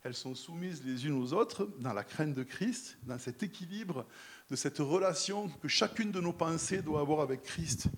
Elles 0.02 0.14
sont 0.14 0.34
soumises 0.34 0.84
les 0.84 1.06
unes 1.06 1.14
aux 1.14 1.32
autres 1.32 1.66
dans 1.78 1.94
la 1.94 2.04
crainte 2.04 2.34
de 2.34 2.42
Christ, 2.42 2.98
dans 3.04 3.18
cet 3.18 3.42
équilibre 3.42 4.06
de 4.50 4.56
cette 4.56 4.78
relation 4.78 5.48
que 5.48 5.68
chacune 5.68 6.10
de 6.10 6.20
nos 6.20 6.32
pensées 6.32 6.82
doit 6.82 7.00
avoir 7.00 7.20
avec 7.20 7.42
Christ 7.42 7.88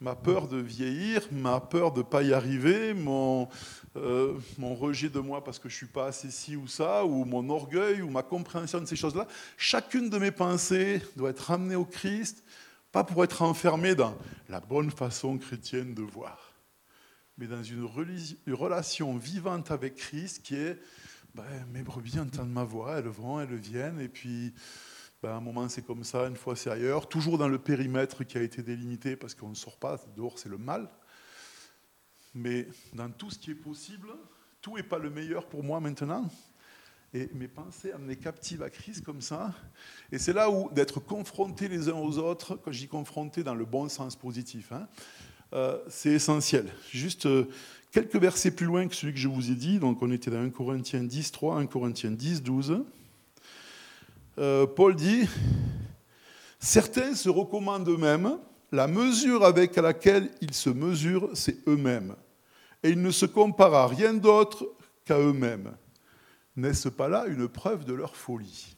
ma 0.00 0.14
peur 0.14 0.46
de 0.46 0.58
vieillir, 0.58 1.26
ma 1.32 1.60
peur 1.60 1.92
de 1.92 1.98
ne 1.98 2.04
pas 2.04 2.22
y 2.22 2.32
arriver, 2.32 2.94
mon, 2.94 3.48
euh, 3.96 4.34
mon 4.56 4.74
rejet 4.74 5.08
de 5.08 5.18
moi 5.18 5.42
parce 5.42 5.58
que 5.58 5.68
je 5.68 5.74
ne 5.74 5.78
suis 5.78 5.86
pas 5.86 6.06
assez 6.06 6.30
ci 6.30 6.56
ou 6.56 6.68
ça, 6.68 7.04
ou 7.04 7.24
mon 7.24 7.48
orgueil, 7.50 8.02
ou 8.02 8.10
ma 8.10 8.22
compréhension 8.22 8.80
de 8.80 8.86
ces 8.86 8.96
choses-là, 8.96 9.26
chacune 9.56 10.08
de 10.08 10.18
mes 10.18 10.30
pensées 10.30 11.02
doit 11.16 11.30
être 11.30 11.40
ramenée 11.40 11.76
au 11.76 11.84
Christ, 11.84 12.44
pas 12.92 13.02
pour 13.02 13.24
être 13.24 13.42
enfermée 13.42 13.94
dans 13.94 14.16
la 14.48 14.60
bonne 14.60 14.90
façon 14.90 15.36
chrétienne 15.36 15.94
de 15.94 16.02
voir, 16.02 16.52
mais 17.36 17.46
dans 17.46 17.62
une, 17.62 17.84
relation 18.52 19.16
vivante 19.16 19.70
avec 19.70 19.96
Christ 19.96 20.42
qui 20.42 20.54
est, 20.54 20.78
ben, 21.34 21.44
mes 21.72 21.82
brebis 21.82 22.18
entendent 22.20 22.52
ma 22.52 22.64
voix, 22.64 22.98
elles 22.98 23.08
vont, 23.08 23.40
elles 23.40 23.54
viennent, 23.54 24.00
et 24.00 24.08
puis 24.08 24.54
ben, 25.22 25.30
un 25.30 25.40
moment 25.40 25.68
c'est 25.68 25.84
comme 25.84 26.04
ça, 26.04 26.26
une 26.26 26.36
fois 26.36 26.54
c'est 26.54 26.70
ailleurs, 26.70 27.08
toujours 27.08 27.38
dans 27.38 27.48
le 27.48 27.58
périmètre 27.58 28.24
qui 28.24 28.38
a 28.38 28.42
été 28.42 28.62
délimité 28.62 29.16
parce 29.16 29.34
qu'on 29.34 29.48
ne 29.48 29.54
sort 29.54 29.76
pas, 29.76 30.00
dehors 30.16 30.38
c'est 30.38 30.48
le 30.48 30.58
mal. 30.58 30.88
Mais 32.34 32.68
dans 32.94 33.10
tout 33.10 33.30
ce 33.30 33.38
qui 33.38 33.50
est 33.50 33.56
possible, 33.56 34.08
tout 34.60 34.76
n'est 34.76 34.82
pas 34.82 34.98
le 34.98 35.10
meilleur 35.10 35.46
pour 35.46 35.64
moi 35.64 35.80
maintenant. 35.80 36.28
Et 37.14 37.30
mes 37.32 37.48
pensées 37.48 37.90
amenées 37.90 38.16
captives 38.16 38.62
à 38.62 38.68
Christ 38.68 39.02
comme 39.02 39.22
ça. 39.22 39.54
Et 40.12 40.18
c'est 40.18 40.34
là 40.34 40.50
où 40.50 40.70
d'être 40.72 41.00
confrontés 41.00 41.68
les 41.68 41.88
uns 41.88 41.96
aux 41.96 42.18
autres, 42.18 42.56
quand 42.56 42.70
je 42.70 42.80
dis 42.80 42.88
confrontés 42.88 43.42
dans 43.42 43.54
le 43.54 43.64
bon 43.64 43.88
sens 43.88 44.14
positif, 44.14 44.72
hein, 44.72 44.86
euh, 45.54 45.78
c'est 45.88 46.10
essentiel. 46.10 46.70
Juste 46.90 47.24
euh, 47.24 47.48
quelques 47.92 48.16
versets 48.16 48.50
plus 48.50 48.66
loin 48.66 48.86
que 48.86 48.94
celui 48.94 49.14
que 49.14 49.18
je 49.18 49.28
vous 49.28 49.50
ai 49.50 49.54
dit. 49.54 49.78
Donc 49.78 50.02
on 50.02 50.12
était 50.12 50.30
dans 50.30 50.40
1 50.40 50.50
Corinthiens 50.50 51.02
10, 51.02 51.32
3, 51.32 51.56
1 51.56 51.66
Corinthiens 51.66 52.10
10, 52.10 52.42
12. 52.42 52.84
Euh, 54.38 54.66
Paul 54.68 54.94
dit, 54.94 55.28
certains 56.60 57.16
se 57.16 57.28
recommandent 57.28 57.88
eux-mêmes, 57.88 58.38
la 58.70 58.86
mesure 58.86 59.44
avec 59.44 59.74
laquelle 59.74 60.30
ils 60.40 60.54
se 60.54 60.70
mesurent, 60.70 61.30
c'est 61.34 61.66
eux-mêmes. 61.66 62.14
Et 62.84 62.90
ils 62.90 63.02
ne 63.02 63.10
se 63.10 63.26
comparent 63.26 63.74
à 63.74 63.86
rien 63.88 64.14
d'autre 64.14 64.64
qu'à 65.04 65.18
eux-mêmes. 65.18 65.76
N'est-ce 66.54 66.88
pas 66.88 67.08
là 67.08 67.26
une 67.26 67.48
preuve 67.48 67.84
de 67.84 67.94
leur 67.94 68.14
folie? 68.14 68.76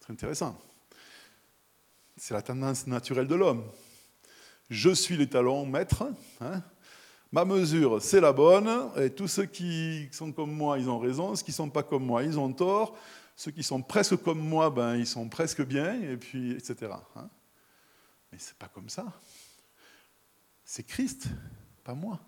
C'est 0.00 0.12
intéressant. 0.12 0.56
C'est 2.16 2.34
la 2.34 2.42
tendance 2.42 2.86
naturelle 2.86 3.26
de 3.26 3.34
l'homme. 3.34 3.64
Je 4.70 4.90
suis 4.90 5.16
l'étalon 5.16 5.66
maître. 5.66 6.04
Hein. 6.40 6.62
Ma 7.32 7.44
mesure, 7.44 8.00
c'est 8.00 8.20
la 8.20 8.32
bonne. 8.32 8.90
Et 8.96 9.10
tous 9.10 9.26
ceux 9.26 9.46
qui 9.46 10.08
sont 10.12 10.30
comme 10.30 10.52
moi, 10.52 10.78
ils 10.78 10.88
ont 10.88 11.00
raison. 11.00 11.34
Ceux 11.34 11.44
qui 11.44 11.50
ne 11.50 11.56
sont 11.56 11.70
pas 11.70 11.82
comme 11.82 12.04
moi, 12.04 12.22
ils 12.22 12.38
ont 12.38 12.52
tort. 12.52 12.96
Ceux 13.42 13.50
qui 13.50 13.64
sont 13.64 13.82
presque 13.82 14.18
comme 14.18 14.38
moi, 14.38 14.70
ben, 14.70 14.94
ils 14.94 15.04
sont 15.04 15.28
presque 15.28 15.62
bien, 15.66 16.00
et 16.00 16.16
puis, 16.16 16.52
etc. 16.52 16.92
Hein. 17.16 17.28
Mais 18.30 18.38
ce 18.38 18.50
n'est 18.50 18.56
pas 18.56 18.68
comme 18.68 18.88
ça. 18.88 19.04
C'est 20.64 20.84
Christ, 20.84 21.26
pas 21.82 21.92
moi. 21.92 22.20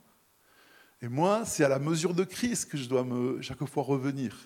Et 1.00 1.06
moi, 1.06 1.44
c'est 1.44 1.62
à 1.62 1.68
la 1.68 1.78
mesure 1.78 2.14
de 2.14 2.24
Christ 2.24 2.68
que 2.68 2.76
je 2.76 2.88
dois 2.88 3.06
chaque 3.42 3.64
fois 3.66 3.84
revenir. 3.84 4.36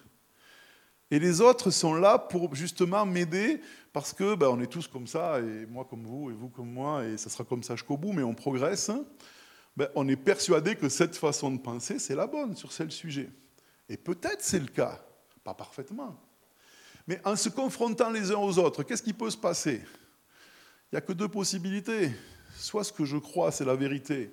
Et 1.10 1.18
les 1.18 1.40
autres 1.40 1.70
sont 1.70 1.94
là 1.94 2.18
pour 2.18 2.54
justement 2.54 3.06
m'aider, 3.06 3.62
parce 3.90 4.12
que 4.12 4.34
ben, 4.34 4.48
on 4.48 4.60
est 4.60 4.70
tous 4.70 4.88
comme 4.88 5.06
ça, 5.06 5.40
et 5.40 5.64
moi 5.64 5.86
comme 5.88 6.04
vous, 6.04 6.28
et 6.28 6.34
vous 6.34 6.50
comme 6.50 6.70
moi, 6.70 7.02
et 7.02 7.16
ça 7.16 7.30
sera 7.30 7.44
comme 7.44 7.62
ça 7.62 7.76
jusqu'au 7.76 7.96
bout, 7.96 8.12
mais 8.12 8.22
on 8.22 8.34
progresse. 8.34 8.90
Ben, 9.74 9.88
on 9.94 10.06
est 10.06 10.16
persuadé 10.16 10.76
que 10.76 10.90
cette 10.90 11.16
façon 11.16 11.50
de 11.50 11.60
penser, 11.60 11.98
c'est 11.98 12.14
la 12.14 12.26
bonne 12.26 12.54
sur 12.56 12.72
ce 12.72 12.90
sujet. 12.90 13.30
Et 13.88 13.96
peut-être 13.96 14.42
c'est 14.42 14.60
le 14.60 14.66
cas, 14.66 15.02
pas 15.42 15.54
parfaitement. 15.54 16.27
Mais 17.08 17.20
en 17.24 17.36
se 17.36 17.48
confrontant 17.48 18.10
les 18.10 18.30
uns 18.30 18.36
aux 18.36 18.58
autres, 18.58 18.82
qu'est-ce 18.82 19.02
qui 19.02 19.14
peut 19.14 19.30
se 19.30 19.36
passer? 19.36 19.80
Il 19.82 20.94
n'y 20.94 20.98
a 20.98 21.00
que 21.00 21.14
deux 21.14 21.28
possibilités. 21.28 22.12
Soit 22.54 22.84
ce 22.84 22.92
que 22.92 23.06
je 23.06 23.16
crois, 23.16 23.50
c'est 23.50 23.64
la 23.64 23.76
vérité, 23.76 24.30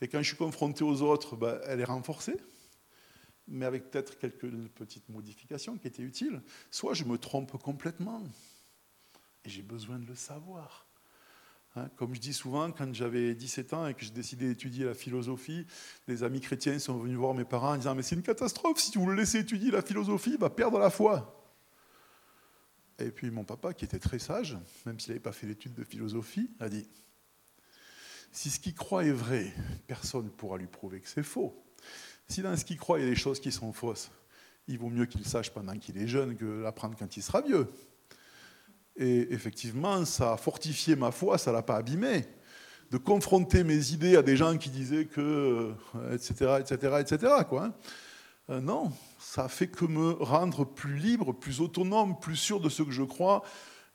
et 0.00 0.08
quand 0.08 0.18
je 0.18 0.28
suis 0.28 0.36
confronté 0.36 0.84
aux 0.84 1.02
autres, 1.02 1.36
ben, 1.36 1.60
elle 1.66 1.80
est 1.80 1.84
renforcée, 1.84 2.36
mais 3.46 3.66
avec 3.66 3.90
peut-être 3.90 4.18
quelques 4.18 4.50
petites 4.74 5.08
modifications 5.08 5.76
qui 5.76 5.86
étaient 5.86 6.02
utiles. 6.02 6.40
Soit 6.70 6.94
je 6.94 7.04
me 7.04 7.18
trompe 7.18 7.60
complètement, 7.62 8.22
et 9.44 9.48
j'ai 9.48 9.62
besoin 9.62 9.98
de 9.98 10.06
le 10.06 10.14
savoir. 10.14 10.86
Hein, 11.76 11.88
comme 11.96 12.14
je 12.14 12.20
dis 12.20 12.32
souvent, 12.32 12.72
quand 12.72 12.92
j'avais 12.94 13.34
17 13.34 13.74
ans 13.74 13.86
et 13.86 13.94
que 13.94 14.04
j'ai 14.04 14.10
décidé 14.10 14.48
d'étudier 14.48 14.86
la 14.86 14.94
philosophie, 14.94 15.66
les 16.08 16.22
amis 16.22 16.40
chrétiens 16.40 16.78
sont 16.78 16.96
venus 16.98 17.18
voir 17.18 17.34
mes 17.34 17.44
parents 17.44 17.74
en 17.74 17.76
disant 17.76 17.94
Mais 17.94 18.02
c'est 18.02 18.16
une 18.16 18.22
catastrophe, 18.22 18.80
si 18.80 18.96
vous 18.96 19.06
le 19.06 19.14
laissez 19.14 19.38
étudier 19.38 19.70
la 19.70 19.82
philosophie, 19.82 20.30
il 20.30 20.38
va 20.38 20.50
perdre 20.50 20.78
la 20.78 20.90
foi. 20.90 21.37
Et 22.98 23.10
puis 23.10 23.30
mon 23.30 23.44
papa, 23.44 23.74
qui 23.74 23.84
était 23.84 23.98
très 23.98 24.18
sage, 24.18 24.56
même 24.84 24.98
s'il 24.98 25.12
n'avait 25.12 25.20
pas 25.20 25.32
fait 25.32 25.46
l'étude 25.46 25.74
de 25.74 25.84
philosophie, 25.84 26.50
a 26.58 26.68
dit 26.68 26.88
Si 28.32 28.50
ce 28.50 28.58
qu'il 28.58 28.74
croit 28.74 29.04
est 29.04 29.12
vrai, 29.12 29.52
personne 29.86 30.24
ne 30.24 30.30
pourra 30.30 30.58
lui 30.58 30.66
prouver 30.66 31.00
que 31.00 31.08
c'est 31.08 31.22
faux. 31.22 31.64
Si 32.28 32.42
dans 32.42 32.56
ce 32.56 32.64
qu'il 32.64 32.76
croit, 32.76 32.98
il 32.98 33.04
y 33.04 33.06
a 33.06 33.10
des 33.10 33.16
choses 33.16 33.40
qui 33.40 33.52
sont 33.52 33.72
fausses, 33.72 34.10
il 34.66 34.78
vaut 34.78 34.90
mieux 34.90 35.06
qu'il 35.06 35.24
sache 35.24 35.50
pendant 35.50 35.78
qu'il 35.78 35.96
est 35.96 36.08
jeune 36.08 36.36
que 36.36 36.44
l'apprendre 36.44 36.96
quand 36.98 37.16
il 37.16 37.22
sera 37.22 37.40
vieux. 37.40 37.68
Et 38.96 39.32
effectivement, 39.32 40.04
ça 40.04 40.32
a 40.32 40.36
fortifié 40.36 40.96
ma 40.96 41.12
foi, 41.12 41.38
ça 41.38 41.52
ne 41.52 41.56
l'a 41.56 41.62
pas 41.62 41.76
abîmé. 41.76 42.26
De 42.90 42.98
confronter 42.98 43.64
mes 43.64 43.92
idées 43.92 44.16
à 44.16 44.22
des 44.22 44.36
gens 44.36 44.56
qui 44.58 44.70
disaient 44.70 45.06
que. 45.06 45.72
etc., 46.12 46.56
etc., 46.60 46.96
etc. 47.00 47.32
Quoi, 47.48 47.66
hein. 47.66 47.74
Euh, 48.50 48.60
non, 48.60 48.90
ça 49.18 49.46
fait 49.48 49.66
que 49.66 49.84
me 49.84 50.12
rendre 50.12 50.64
plus 50.64 50.96
libre, 50.96 51.32
plus 51.32 51.60
autonome, 51.60 52.18
plus 52.18 52.36
sûr 52.36 52.60
de 52.60 52.70
ce 52.70 52.82
que 52.82 52.90
je 52.90 53.02
crois. 53.02 53.42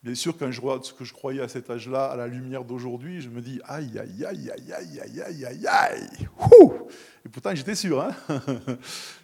Bien 0.04 0.14
sûr, 0.14 0.36
quand 0.38 0.50
je 0.50 0.60
regarde 0.60 0.84
ce 0.84 0.92
que 0.92 1.02
je 1.02 1.12
croyais 1.12 1.40
à 1.40 1.48
cet 1.48 1.70
âge-là, 1.70 2.04
à 2.04 2.16
la 2.16 2.28
lumière 2.28 2.64
d'aujourd'hui, 2.64 3.20
je 3.20 3.30
me 3.30 3.40
dis 3.40 3.60
aïe, 3.64 3.98
aïe, 3.98 4.24
aïe, 4.24 4.50
aïe, 4.50 4.72
aïe, 4.76 5.00
aïe, 5.00 5.22
aïe, 5.22 5.44
aïe, 5.44 5.66
aïe. 5.66 6.28
Et 7.24 7.28
pourtant, 7.28 7.54
j'étais 7.54 7.74
sûr. 7.74 8.00
Hein 8.00 8.14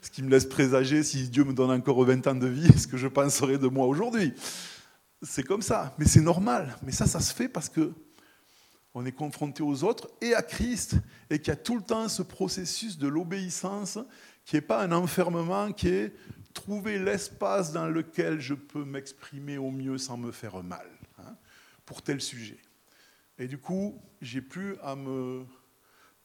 ce 0.02 0.10
qui 0.10 0.22
me 0.22 0.30
laisse 0.30 0.46
présager, 0.46 1.04
si 1.04 1.28
Dieu 1.28 1.44
me 1.44 1.52
donne 1.52 1.70
encore 1.70 2.02
20 2.04 2.26
ans 2.26 2.34
de 2.34 2.48
vie, 2.48 2.76
ce 2.76 2.88
que 2.88 2.96
je 2.96 3.06
penserais 3.06 3.58
de 3.58 3.68
moi 3.68 3.86
aujourd'hui. 3.86 4.32
C'est 5.22 5.44
comme 5.44 5.62
ça, 5.62 5.94
mais 5.98 6.06
c'est 6.06 6.22
normal. 6.22 6.76
Mais 6.82 6.92
ça, 6.92 7.06
ça 7.06 7.20
se 7.20 7.32
fait 7.32 7.48
parce 7.48 7.68
que 7.68 7.92
on 8.94 9.06
est 9.06 9.12
confronté 9.12 9.62
aux 9.62 9.84
autres 9.84 10.08
et 10.20 10.34
à 10.34 10.42
Christ, 10.42 10.96
et 11.28 11.38
qu'il 11.38 11.48
y 11.48 11.50
a 11.52 11.56
tout 11.56 11.76
le 11.76 11.82
temps 11.82 12.08
ce 12.08 12.22
processus 12.22 12.98
de 12.98 13.06
l'obéissance 13.06 13.98
qui 14.50 14.56
n'est 14.56 14.62
pas 14.62 14.82
un 14.82 14.90
enfermement, 14.90 15.70
qui 15.70 15.86
est 15.86 16.12
trouver 16.54 16.98
l'espace 16.98 17.70
dans 17.70 17.86
lequel 17.86 18.40
je 18.40 18.54
peux 18.54 18.84
m'exprimer 18.84 19.58
au 19.58 19.70
mieux 19.70 19.96
sans 19.96 20.16
me 20.16 20.32
faire 20.32 20.60
mal, 20.64 20.88
hein, 21.20 21.36
pour 21.86 22.02
tel 22.02 22.20
sujet. 22.20 22.58
Et 23.38 23.46
du 23.46 23.58
coup, 23.58 24.02
j'ai 24.20 24.40
plus 24.40 24.76
à 24.82 24.96
me 24.96 25.44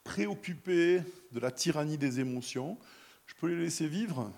préoccuper 0.04 1.04
de 1.34 1.40
la 1.40 1.52
tyrannie 1.52 2.00
des 2.00 2.20
émotions. 2.20 2.80
Je 3.28 3.36
peux 3.36 3.46
les 3.46 3.62
laisser 3.62 3.88
vivre, 3.88 4.34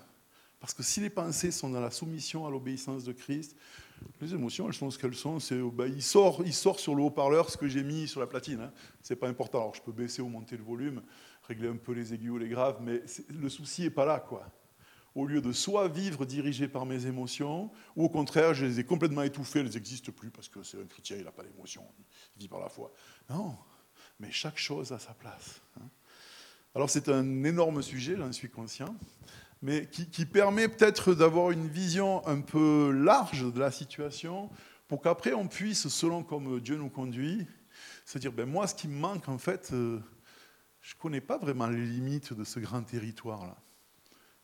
parce 0.60 0.74
que 0.74 0.82
si 0.82 1.00
les 1.00 1.08
pensées 1.08 1.50
sont 1.50 1.70
dans 1.70 1.80
la 1.80 1.90
soumission 1.90 2.46
à 2.46 2.50
l'obéissance 2.50 3.04
de 3.04 3.12
Christ, 3.12 3.56
les 4.20 4.34
émotions, 4.34 4.66
elles 4.66 4.74
sont 4.74 4.90
ce 4.90 4.98
qu'elles 4.98 5.14
sont. 5.14 5.40
C'est, 5.40 5.62
bah, 5.62 5.86
il, 5.86 6.02
sort, 6.02 6.42
il 6.44 6.52
sort 6.52 6.78
sur 6.78 6.94
le 6.94 7.04
haut-parleur 7.04 7.48
ce 7.48 7.56
que 7.56 7.66
j'ai 7.66 7.82
mis 7.82 8.06
sur 8.06 8.20
la 8.20 8.26
platine. 8.26 8.60
Hein. 8.60 8.72
Ce 9.02 9.14
n'est 9.14 9.18
pas 9.18 9.28
important. 9.28 9.60
Alors, 9.60 9.74
je 9.74 9.80
peux 9.80 9.92
baisser 9.92 10.20
ou 10.20 10.28
monter 10.28 10.58
le 10.58 10.62
volume 10.62 11.00
régler 11.48 11.68
un 11.68 11.76
peu 11.76 11.92
les 11.92 12.12
aigus 12.12 12.30
ou 12.30 12.38
les 12.38 12.48
graves, 12.48 12.78
mais 12.80 13.02
le 13.30 13.48
souci 13.48 13.82
n'est 13.82 13.90
pas 13.90 14.04
là. 14.04 14.20
quoi. 14.20 14.46
au 15.14 15.26
lieu 15.26 15.40
de 15.40 15.52
soit 15.52 15.88
vivre 15.88 16.26
dirigé 16.26 16.68
par 16.68 16.84
mes 16.86 17.06
émotions, 17.06 17.72
ou 17.96 18.04
au 18.04 18.08
contraire, 18.08 18.54
je 18.54 18.66
les 18.66 18.80
ai 18.80 18.84
complètement 18.84 19.22
étouffées, 19.22 19.60
elles 19.60 19.70
n'existent 19.70 20.12
plus 20.12 20.30
parce 20.30 20.48
que 20.48 20.62
c'est 20.62 20.80
un 20.80 20.86
chrétien, 20.86 21.16
il 21.16 21.24
n'a 21.24 21.32
pas 21.32 21.42
d'émotion, 21.42 21.82
il 22.36 22.42
vit 22.42 22.48
par 22.48 22.60
la 22.60 22.68
foi. 22.68 22.92
Non, 23.30 23.56
mais 24.20 24.30
chaque 24.30 24.58
chose 24.58 24.92
a 24.92 24.98
sa 24.98 25.14
place. 25.14 25.62
Hein. 25.80 25.88
Alors 26.74 26.90
c'est 26.90 27.08
un 27.08 27.44
énorme 27.44 27.82
sujet, 27.82 28.14
j'en 28.16 28.30
suis 28.30 28.50
conscient, 28.50 28.94
mais 29.62 29.88
qui, 29.88 30.26
permet 30.26 30.68
peut-être 30.68 31.14
d'avoir 31.14 31.50
une 31.50 31.66
vision 31.66 32.24
un 32.26 32.42
peu 32.42 32.92
large 32.92 33.52
de 33.52 33.58
la 33.58 33.70
situation 33.70 34.50
pour 34.86 35.00
qu'après 35.02 35.32
on 35.32 35.48
puisse, 35.48 35.88
selon 35.88 36.22
comme 36.22 36.60
Dieu 36.60 36.76
nous 36.76 36.90
conduit, 36.90 37.46
se 38.04 38.18
dire, 38.18 38.32
ben 38.32 38.46
moi 38.46 38.66
ce 38.66 38.74
qui 38.74 38.86
me 38.86 38.98
manque 38.98 39.28
en 39.28 39.38
fait, 39.38 39.70
euh, 39.72 40.00
je 40.88 40.94
ne 40.94 41.00
connais 41.00 41.20
pas 41.20 41.36
vraiment 41.36 41.66
les 41.66 41.84
limites 41.84 42.32
de 42.32 42.44
ce 42.44 42.58
grand 42.60 42.82
territoire-là. 42.82 43.58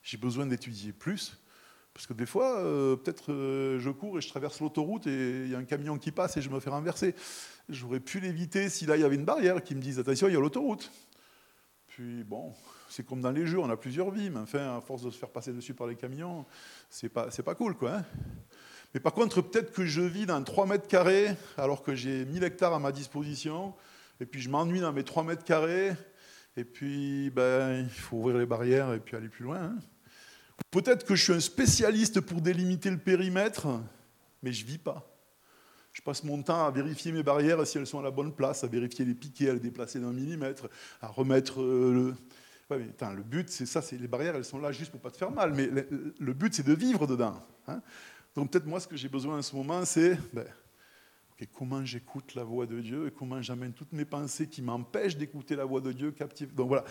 J'ai 0.02 0.18
besoin 0.18 0.44
d'étudier 0.44 0.92
plus, 0.92 1.40
parce 1.94 2.06
que 2.06 2.12
des 2.12 2.26
fois, 2.26 2.58
euh, 2.58 2.96
peut-être 2.96 3.32
euh, 3.32 3.80
je 3.80 3.88
cours 3.88 4.18
et 4.18 4.20
je 4.20 4.28
traverse 4.28 4.60
l'autoroute 4.60 5.06
et 5.06 5.44
il 5.44 5.48
y 5.48 5.54
a 5.54 5.58
un 5.58 5.64
camion 5.64 5.96
qui 5.96 6.12
passe 6.12 6.36
et 6.36 6.42
je 6.42 6.50
me 6.50 6.60
fais 6.60 6.68
renverser. 6.68 7.14
J'aurais 7.70 7.98
pu 7.98 8.20
l'éviter 8.20 8.68
si 8.68 8.84
là 8.84 8.98
il 8.98 9.00
y 9.00 9.04
avait 9.04 9.14
une 9.14 9.24
barrière 9.24 9.62
qui 9.64 9.74
me 9.74 9.80
dise 9.80 9.98
attention, 9.98 10.28
il 10.28 10.34
y 10.34 10.36
a 10.36 10.40
l'autoroute. 10.40 10.92
Puis 11.86 12.24
bon, 12.24 12.52
c'est 12.90 13.06
comme 13.06 13.22
dans 13.22 13.30
les 13.30 13.46
jeux, 13.46 13.60
on 13.60 13.70
a 13.70 13.78
plusieurs 13.78 14.10
vies, 14.10 14.28
mais 14.28 14.40
enfin, 14.40 14.76
à 14.76 14.82
force 14.82 15.00
de 15.00 15.10
se 15.10 15.16
faire 15.16 15.30
passer 15.30 15.54
dessus 15.54 15.72
par 15.72 15.86
les 15.86 15.96
camions, 15.96 16.44
c'est 16.90 17.08
pas, 17.08 17.28
pas 17.28 17.54
cool, 17.54 17.74
quoi. 17.74 17.94
Hein. 17.94 18.04
mais 18.92 19.00
par 19.00 19.14
contre, 19.14 19.40
peut-être 19.40 19.72
que 19.72 19.86
je 19.86 20.02
vis 20.02 20.26
dans 20.26 20.44
3 20.44 20.66
mètres 20.66 20.88
carrés, 20.88 21.34
alors 21.56 21.82
que 21.82 21.94
j'ai 21.94 22.26
1000 22.26 22.44
hectares 22.44 22.74
à 22.74 22.78
ma 22.78 22.92
disposition, 22.92 23.72
et 24.20 24.26
puis 24.26 24.42
je 24.42 24.50
m'ennuie 24.50 24.80
dans 24.80 24.92
mes 24.92 25.04
3 25.04 25.24
mètres 25.24 25.44
carrés, 25.44 25.94
et 26.56 26.64
puis 26.64 27.30
ben, 27.30 27.80
il 27.80 27.90
faut 27.90 28.18
ouvrir 28.18 28.38
les 28.38 28.46
barrières 28.46 28.92
et 28.92 29.00
puis 29.00 29.16
aller 29.16 29.28
plus 29.28 29.44
loin. 29.44 29.62
Hein. 29.62 29.78
Peut-être 30.70 31.04
que 31.04 31.14
je 31.14 31.22
suis 31.22 31.32
un 31.32 31.40
spécialiste 31.40 32.20
pour 32.20 32.40
délimiter 32.40 32.90
le 32.90 32.98
périmètre, 32.98 33.66
mais 34.42 34.52
je 34.52 34.64
ne 34.64 34.70
vis 34.70 34.78
pas. 34.78 35.10
Je 35.92 36.02
passe 36.02 36.24
mon 36.24 36.42
temps 36.42 36.66
à 36.66 36.70
vérifier 36.70 37.12
mes 37.12 37.22
barrières 37.22 37.64
si 37.66 37.78
elles 37.78 37.86
sont 37.86 38.00
à 38.00 38.02
la 38.02 38.10
bonne 38.10 38.34
place, 38.34 38.64
à 38.64 38.66
vérifier 38.66 39.04
les 39.04 39.14
piquets, 39.14 39.50
à 39.50 39.52
les 39.54 39.60
déplacer 39.60 40.00
d'un 40.00 40.12
millimètre, 40.12 40.68
à 41.00 41.06
remettre 41.06 41.62
euh, 41.62 42.14
le. 42.70 42.76
le 42.78 43.22
but, 43.22 43.48
c'est 43.48 43.66
ça, 43.66 43.80
c'est 43.80 43.96
les 43.96 44.08
barrières, 44.08 44.34
elles 44.34 44.44
sont 44.44 44.58
là 44.58 44.72
juste 44.72 44.90
pour 44.90 45.00
pas 45.00 45.12
te 45.12 45.16
faire 45.16 45.30
mal, 45.30 45.54
mais 45.54 45.68
le, 46.18 46.32
but, 46.32 46.52
c'est 46.52 46.66
de 46.66 46.72
vivre 46.72 47.06
dedans. 47.06 47.40
Hein. 47.68 47.80
Donc 48.34 48.50
peut-être 48.50 48.66
moi, 48.66 48.80
ce 48.80 48.88
que 48.88 48.96
j'ai 48.96 49.08
besoin 49.08 49.38
en 49.38 49.42
ce 49.42 49.54
moment, 49.54 49.84
c'est 49.84 50.18
ben, 50.32 50.46
comment 51.52 51.84
j'écoute 51.84 52.34
la 52.34 52.44
voix 52.44 52.66
de 52.66 52.80
Dieu 52.80 53.06
et 53.06 53.10
comment 53.10 53.42
j'amène 53.42 53.72
toutes 53.72 53.92
mes 53.92 54.04
pensées 54.04 54.48
qui 54.48 54.62
m'empêchent 54.62 55.16
d'écouter 55.16 55.56
la 55.56 55.64
voix 55.64 55.80
de 55.80 55.92
Dieu 55.92 56.12
captive. 56.12 56.54
Donc 56.54 56.68
voilà, 56.68 56.84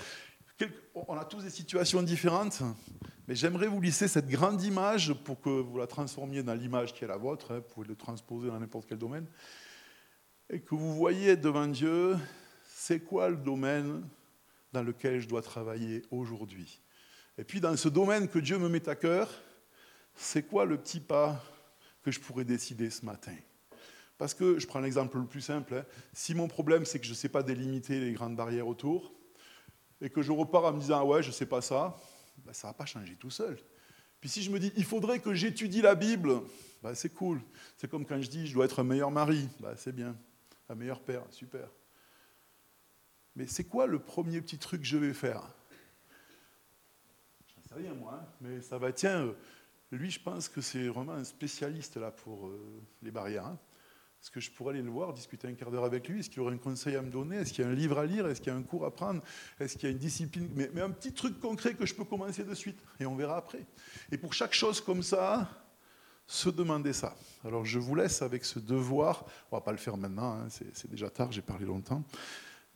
on 0.93 1.17
a 1.17 1.25
tous 1.25 1.43
des 1.43 1.49
situations 1.49 2.03
différentes, 2.03 2.61
mais 3.27 3.35
j'aimerais 3.35 3.67
vous 3.67 3.81
lisser 3.81 4.07
cette 4.07 4.27
grande 4.27 4.61
image 4.61 5.13
pour 5.13 5.41
que 5.41 5.49
vous 5.49 5.77
la 5.77 5.87
transformiez 5.87 6.43
dans 6.43 6.53
l'image 6.53 6.93
qui 6.93 7.03
est 7.03 7.07
la 7.07 7.17
vôtre, 7.17 7.51
hein, 7.51 7.59
vous 7.59 7.73
pouvez 7.73 7.87
le 7.87 7.95
transposer 7.95 8.47
dans 8.49 8.59
n'importe 8.59 8.87
quel 8.87 8.97
domaine, 8.97 9.25
et 10.49 10.59
que 10.59 10.75
vous 10.75 10.93
voyez 10.93 11.35
devant 11.35 11.67
Dieu, 11.67 12.17
c'est 12.67 12.99
quoi 12.99 13.29
le 13.29 13.37
domaine 13.37 14.07
dans 14.71 14.83
lequel 14.83 15.19
je 15.19 15.27
dois 15.27 15.41
travailler 15.41 16.03
aujourd'hui? 16.11 16.81
Et 17.37 17.43
puis 17.43 17.59
dans 17.59 17.75
ce 17.75 17.89
domaine 17.89 18.27
que 18.27 18.39
Dieu 18.39 18.59
me 18.59 18.69
met 18.69 18.87
à 18.87 18.95
cœur, 18.95 19.29
c'est 20.15 20.43
quoi 20.43 20.65
le 20.65 20.77
petit 20.77 20.99
pas 20.99 21.43
que 22.03 22.11
je 22.11 22.19
pourrais 22.19 22.45
décider 22.45 22.89
ce 22.89 23.05
matin? 23.05 23.35
Parce 24.23 24.33
que, 24.33 24.57
je 24.57 24.65
prends 24.65 24.79
l'exemple 24.79 25.17
le 25.17 25.25
plus 25.25 25.41
simple, 25.41 25.73
hein, 25.73 25.85
si 26.13 26.33
mon 26.33 26.47
problème 26.47 26.85
c'est 26.85 26.97
que 26.97 27.03
je 27.03 27.09
ne 27.09 27.15
sais 27.15 27.27
pas 27.27 27.43
délimiter 27.43 27.99
les 27.99 28.13
grandes 28.13 28.37
barrières 28.37 28.69
autour, 28.69 29.11
et 29.99 30.09
que 30.09 30.21
je 30.21 30.31
repars 30.31 30.63
en 30.63 30.71
me 30.71 30.79
disant 30.79 31.05
ouais, 31.05 31.21
je 31.21 31.27
ne 31.27 31.33
sais 31.33 31.45
pas 31.45 31.59
ça, 31.59 31.99
ben, 32.37 32.53
ça 32.53 32.69
ne 32.69 32.71
va 32.71 32.77
pas 32.77 32.85
changer 32.85 33.17
tout 33.17 33.29
seul. 33.29 33.59
Puis 34.21 34.29
si 34.29 34.41
je 34.41 34.49
me 34.49 34.59
dis 34.59 34.71
il 34.77 34.85
faudrait 34.85 35.19
que 35.19 35.33
j'étudie 35.33 35.81
la 35.81 35.93
Bible, 35.93 36.39
ben, 36.81 36.95
c'est 36.95 37.09
cool. 37.09 37.41
C'est 37.75 37.91
comme 37.91 38.05
quand 38.05 38.21
je 38.21 38.29
dis 38.29 38.47
je 38.47 38.53
dois 38.53 38.63
être 38.63 38.79
un 38.79 38.85
meilleur 38.85 39.11
mari, 39.11 39.49
ben, 39.59 39.73
c'est 39.75 39.93
bien. 39.93 40.15
Un 40.69 40.75
meilleur 40.75 41.01
père, 41.01 41.25
super. 41.29 41.67
Mais 43.35 43.45
c'est 43.45 43.65
quoi 43.65 43.87
le 43.87 43.99
premier 43.99 44.39
petit 44.39 44.57
truc 44.57 44.83
que 44.83 44.87
je 44.87 44.95
vais 44.95 45.13
faire? 45.13 45.53
Je 47.45 47.59
ne 47.59 47.67
sais 47.67 47.75
rien 47.75 47.93
moi, 47.93 48.21
hein, 48.23 48.27
mais 48.39 48.61
ça 48.61 48.77
va, 48.77 48.93
tiens, 48.93 49.25
euh, 49.25 49.33
lui 49.91 50.09
je 50.09 50.21
pense 50.21 50.47
que 50.47 50.61
c'est 50.61 50.87
vraiment 50.87 51.11
un 51.11 51.25
spécialiste 51.25 51.97
là 51.97 52.09
pour 52.09 52.47
euh, 52.47 52.81
les 53.01 53.11
barrières. 53.11 53.47
Hein. 53.47 53.59
Est-ce 54.23 54.31
que 54.31 54.39
je 54.39 54.49
pourrais 54.51 54.69
aller 54.75 54.81
le 54.81 54.89
voir, 54.89 55.11
discuter 55.11 55.49
un 55.49 55.53
quart 55.53 55.69
d'heure 55.69 55.83
avec 55.83 56.07
lui? 56.07 56.21
Est-ce 56.21 56.29
qu'il 56.29 56.37
y 56.37 56.39
aurait 56.39 56.53
un 56.53 56.57
conseil 56.57 56.95
à 56.95 57.01
me 57.01 57.09
donner? 57.09 57.35
Est-ce 57.35 57.51
qu'il 57.51 57.65
y 57.65 57.67
a 57.67 57.69
un 57.69 57.75
livre 57.75 57.99
à 57.99 58.05
lire? 58.05 58.25
Est-ce 58.25 58.39
qu'il 58.39 58.53
y 58.53 58.55
a 58.55 58.57
un 58.57 58.63
cours 58.63 58.85
à 58.85 58.91
prendre? 58.91 59.21
Est-ce 59.59 59.73
qu'il 59.73 59.83
y 59.83 59.87
a 59.87 59.91
une 59.91 59.97
discipline? 59.97 60.47
Mais, 60.55 60.79
un 60.79 60.91
petit 60.91 61.11
truc 61.11 61.41
concret 61.41 61.73
que 61.73 61.85
je 61.85 61.93
peux 61.93 62.05
commencer 62.05 62.45
de 62.45 62.53
suite. 62.53 62.79
Et 63.01 63.05
on 63.05 63.17
verra 63.17 63.35
après. 63.35 63.65
Et 64.13 64.17
pour 64.17 64.33
chaque 64.33 64.53
chose 64.53 64.79
comme 64.79 65.03
ça, 65.03 65.49
se 66.25 66.47
demander 66.47 66.93
ça. 66.93 67.17
Alors 67.43 67.65
je 67.65 67.79
vous 67.79 67.95
laisse 67.95 68.21
avec 68.21 68.45
ce 68.45 68.59
devoir. 68.59 69.25
On 69.51 69.57
ne 69.57 69.59
va 69.59 69.61
pas 69.65 69.73
le 69.73 69.77
faire 69.77 69.97
maintenant, 69.97 70.39
hein, 70.39 70.47
c'est 70.49 70.89
déjà 70.89 71.09
tard, 71.09 71.33
j'ai 71.33 71.41
parlé 71.41 71.65
longtemps. 71.65 72.01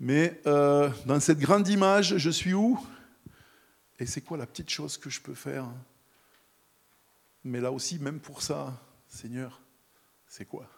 Mais 0.01 0.41
euh, 0.47 0.89
dans 1.05 1.21
cette 1.21 1.39
grande 1.39 1.65
image, 1.69 2.17
je 2.17 2.29
suis 2.29 2.53
où? 2.53 2.77
Et 3.99 4.05
c'est 4.05 4.19
quoi 4.19 4.36
la 4.36 4.47
petite 4.47 4.69
chose 4.69 4.97
que 4.97 5.10
je 5.10 5.21
peux 5.21 5.33
faire? 5.33 5.65
Mais 7.45 7.62
là 7.62 7.71
aussi, 7.71 7.99
même 7.99 8.19
pour 8.19 8.41
ça, 8.41 8.73
Seigneur, 9.07 9.62
c'est 10.27 10.43
quoi? 10.43 10.69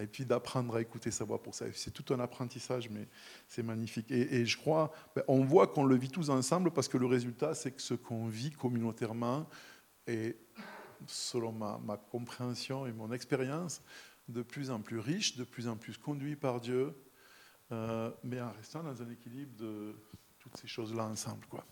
Et 0.00 0.06
puis 0.06 0.24
d'apprendre 0.24 0.76
à 0.76 0.80
écouter 0.80 1.10
sa 1.10 1.24
voix 1.24 1.42
pour 1.42 1.54
ça. 1.54 1.66
C'est 1.74 1.90
tout 1.90 2.12
un 2.12 2.20
apprentissage, 2.20 2.88
mais 2.90 3.08
c'est 3.46 3.62
magnifique. 3.62 4.10
Et, 4.10 4.44
je 4.44 4.56
crois, 4.56 4.92
ben, 5.14 5.22
on 5.28 5.44
voit 5.44 5.66
qu'on 5.66 5.84
le 5.84 5.96
vit 5.96 6.10
tous 6.10 6.30
ensemble 6.30 6.70
parce 6.70 6.88
que 6.88 6.98
le 6.98 7.06
résultat, 7.06 7.54
c'est 7.54 7.72
que 7.72 7.82
ce 7.82 7.94
qu'on 7.94 8.26
vit 8.26 8.50
communautairement 8.50 9.46
est, 10.06 10.36
selon 11.06 11.52
ma, 11.52 11.96
compréhension 12.10 12.86
et 12.86 12.92
mon 12.92 13.12
expérience, 13.12 13.82
de 14.28 14.42
plus 14.42 14.70
en 14.70 14.80
plus 14.80 14.98
riche, 14.98 15.36
de 15.36 15.44
plus 15.44 15.68
en 15.68 15.76
plus 15.76 15.96
conduit 15.96 16.36
par 16.36 16.60
Dieu, 16.60 16.94
euh, 17.72 18.10
mais 18.22 18.40
en 18.40 18.52
restant 18.52 18.82
dans 18.82 19.02
un 19.02 19.10
équilibre 19.10 19.56
de 19.56 19.94
toutes 20.38 20.56
ces 20.56 20.68
choses-là 20.68 21.04
ensemble. 21.04 21.46
Quoi. 21.46 21.64